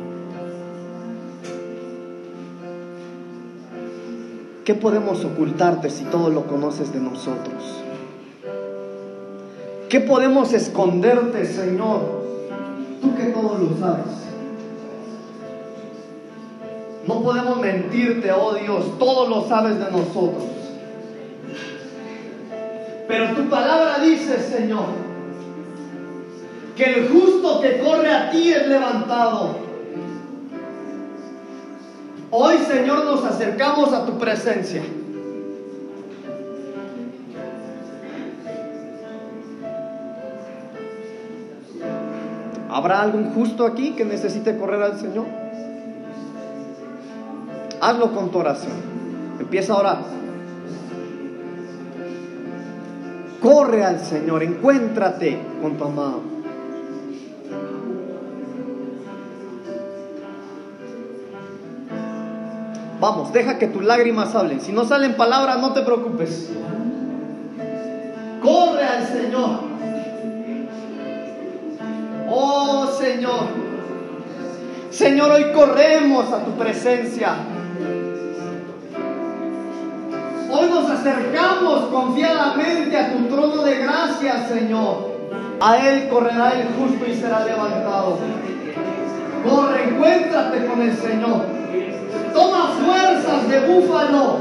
[4.64, 7.62] ¿Qué podemos ocultarte si todo lo conoces de nosotros?
[9.90, 12.00] ¿Qué podemos esconderte, Señor?
[13.02, 14.14] Tú que todo lo sabes.
[17.06, 20.57] No podemos mentirte, oh Dios, todo lo sabes de nosotros.
[23.08, 24.84] Pero tu palabra dice, Señor,
[26.76, 29.56] que el justo que corre a ti es levantado.
[32.30, 34.82] Hoy, Señor, nos acercamos a tu presencia.
[42.70, 45.24] ¿Habrá algún justo aquí que necesite correr al Señor?
[47.80, 48.76] Hazlo con tu oración.
[49.40, 50.17] Empieza a orar.
[53.40, 56.22] Corre al Señor, encuéntrate con tu amado.
[63.00, 64.60] Vamos, deja que tus lágrimas hablen.
[64.60, 66.50] Si no salen palabras, no te preocupes.
[68.42, 69.60] Corre al Señor.
[72.28, 73.68] Oh Señor.
[74.90, 77.36] Señor, hoy corremos a tu presencia.
[80.78, 85.18] Nos acercamos confiadamente a tu trono de gracia, Señor.
[85.60, 88.18] A Él correrá el justo y será levantado.
[89.48, 91.42] Corre, encuéntrate con el Señor.
[92.32, 94.36] Toma fuerzas de búfalo.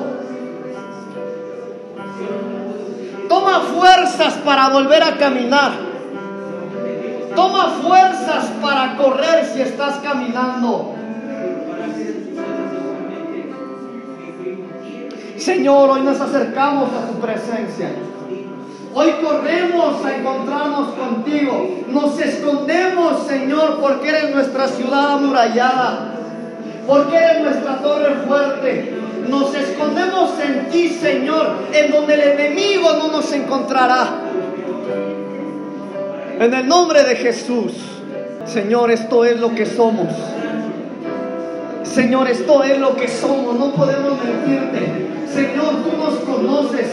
[3.27, 5.71] Toma fuerzas para volver a caminar.
[7.35, 10.96] Toma fuerzas para correr si estás caminando.
[15.47, 17.87] Señor, hoy nos acercamos a tu presencia.
[18.93, 21.85] Hoy corremos a encontrarnos contigo.
[21.87, 26.15] Nos escondemos, Señor, porque eres nuestra ciudad amurallada.
[26.85, 28.93] Porque eres nuestra torre fuerte.
[29.29, 34.05] Nos escondemos en ti, Señor, en donde el enemigo no nos encontrará.
[36.41, 37.71] En el nombre de Jesús,
[38.43, 40.09] Señor, esto es lo que somos.
[41.97, 43.57] Señor, esto es lo que somos.
[43.57, 45.25] No podemos mentirte.
[45.33, 46.91] Señor, tú nos conoces.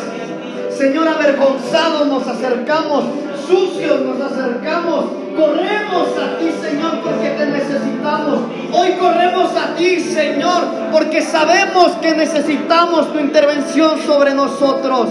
[0.70, 3.04] Señor, avergonzados nos acercamos,
[3.46, 5.04] sucios nos acercamos,
[5.36, 8.40] corremos a ti, Señor, porque te necesitamos.
[8.72, 15.10] Hoy corremos a ti, Señor, porque sabemos que necesitamos tu intervención sobre nosotros.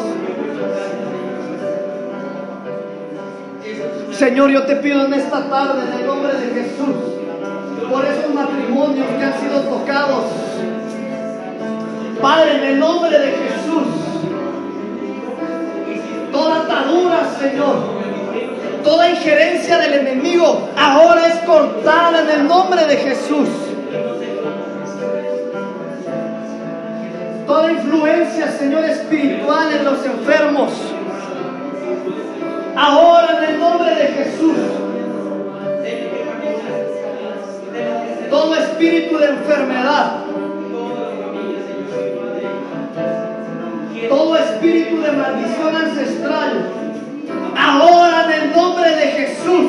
[4.12, 7.23] Señor, yo te pido en esta tarde, en el nombre de Jesús,
[7.94, 10.26] por esos matrimonios que han sido tocados.
[12.20, 13.88] Padre, en el nombre de Jesús,
[16.32, 17.76] toda atadura, Señor,
[18.84, 23.50] toda injerencia del enemigo, ahora es cortada en el nombre de Jesús.
[27.46, 30.72] Toda influencia, Señor, espiritual en los enfermos,
[32.76, 33.93] ahora en el nombre de
[39.54, 40.12] enfermedad,
[44.10, 46.70] todo espíritu de maldición ancestral,
[47.58, 49.66] ahora en el nombre de Jesús,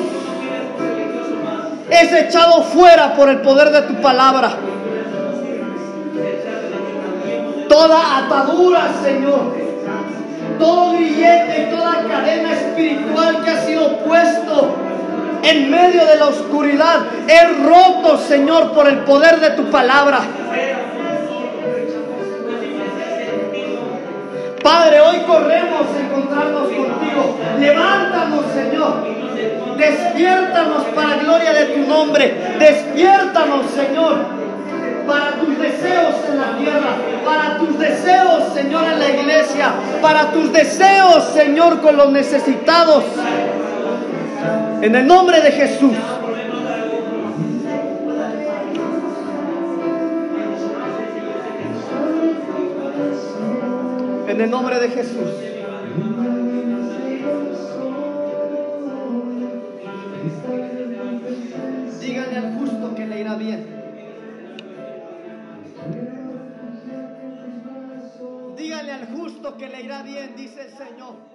[1.91, 4.53] es echado fuera por el poder de tu palabra.
[7.69, 9.55] Toda atadura, Señor,
[10.59, 14.77] todo grillete y toda cadena espiritual que ha sido puesto
[15.45, 20.21] en medio de la oscuridad, es roto, Señor, por el poder de tu palabra.
[24.63, 27.39] Padre, hoy corremos a encontrarnos contigo.
[27.61, 29.05] Levántanos, Señor.
[29.77, 32.57] Despiértanos para gloria de tu nombre.
[32.59, 34.17] Despiértanos, Señor,
[35.07, 40.51] para tus deseos en la tierra, para tus deseos, Señor, en la iglesia, para tus
[40.51, 43.05] deseos, Señor, con los necesitados.
[44.85, 45.97] En el nombre de Jesús.
[54.29, 55.31] En el nombre de Jesús.
[61.99, 63.67] Díganle al justo que le irá bien.
[68.55, 71.34] Díganle al justo que le irá bien, dice el Señor.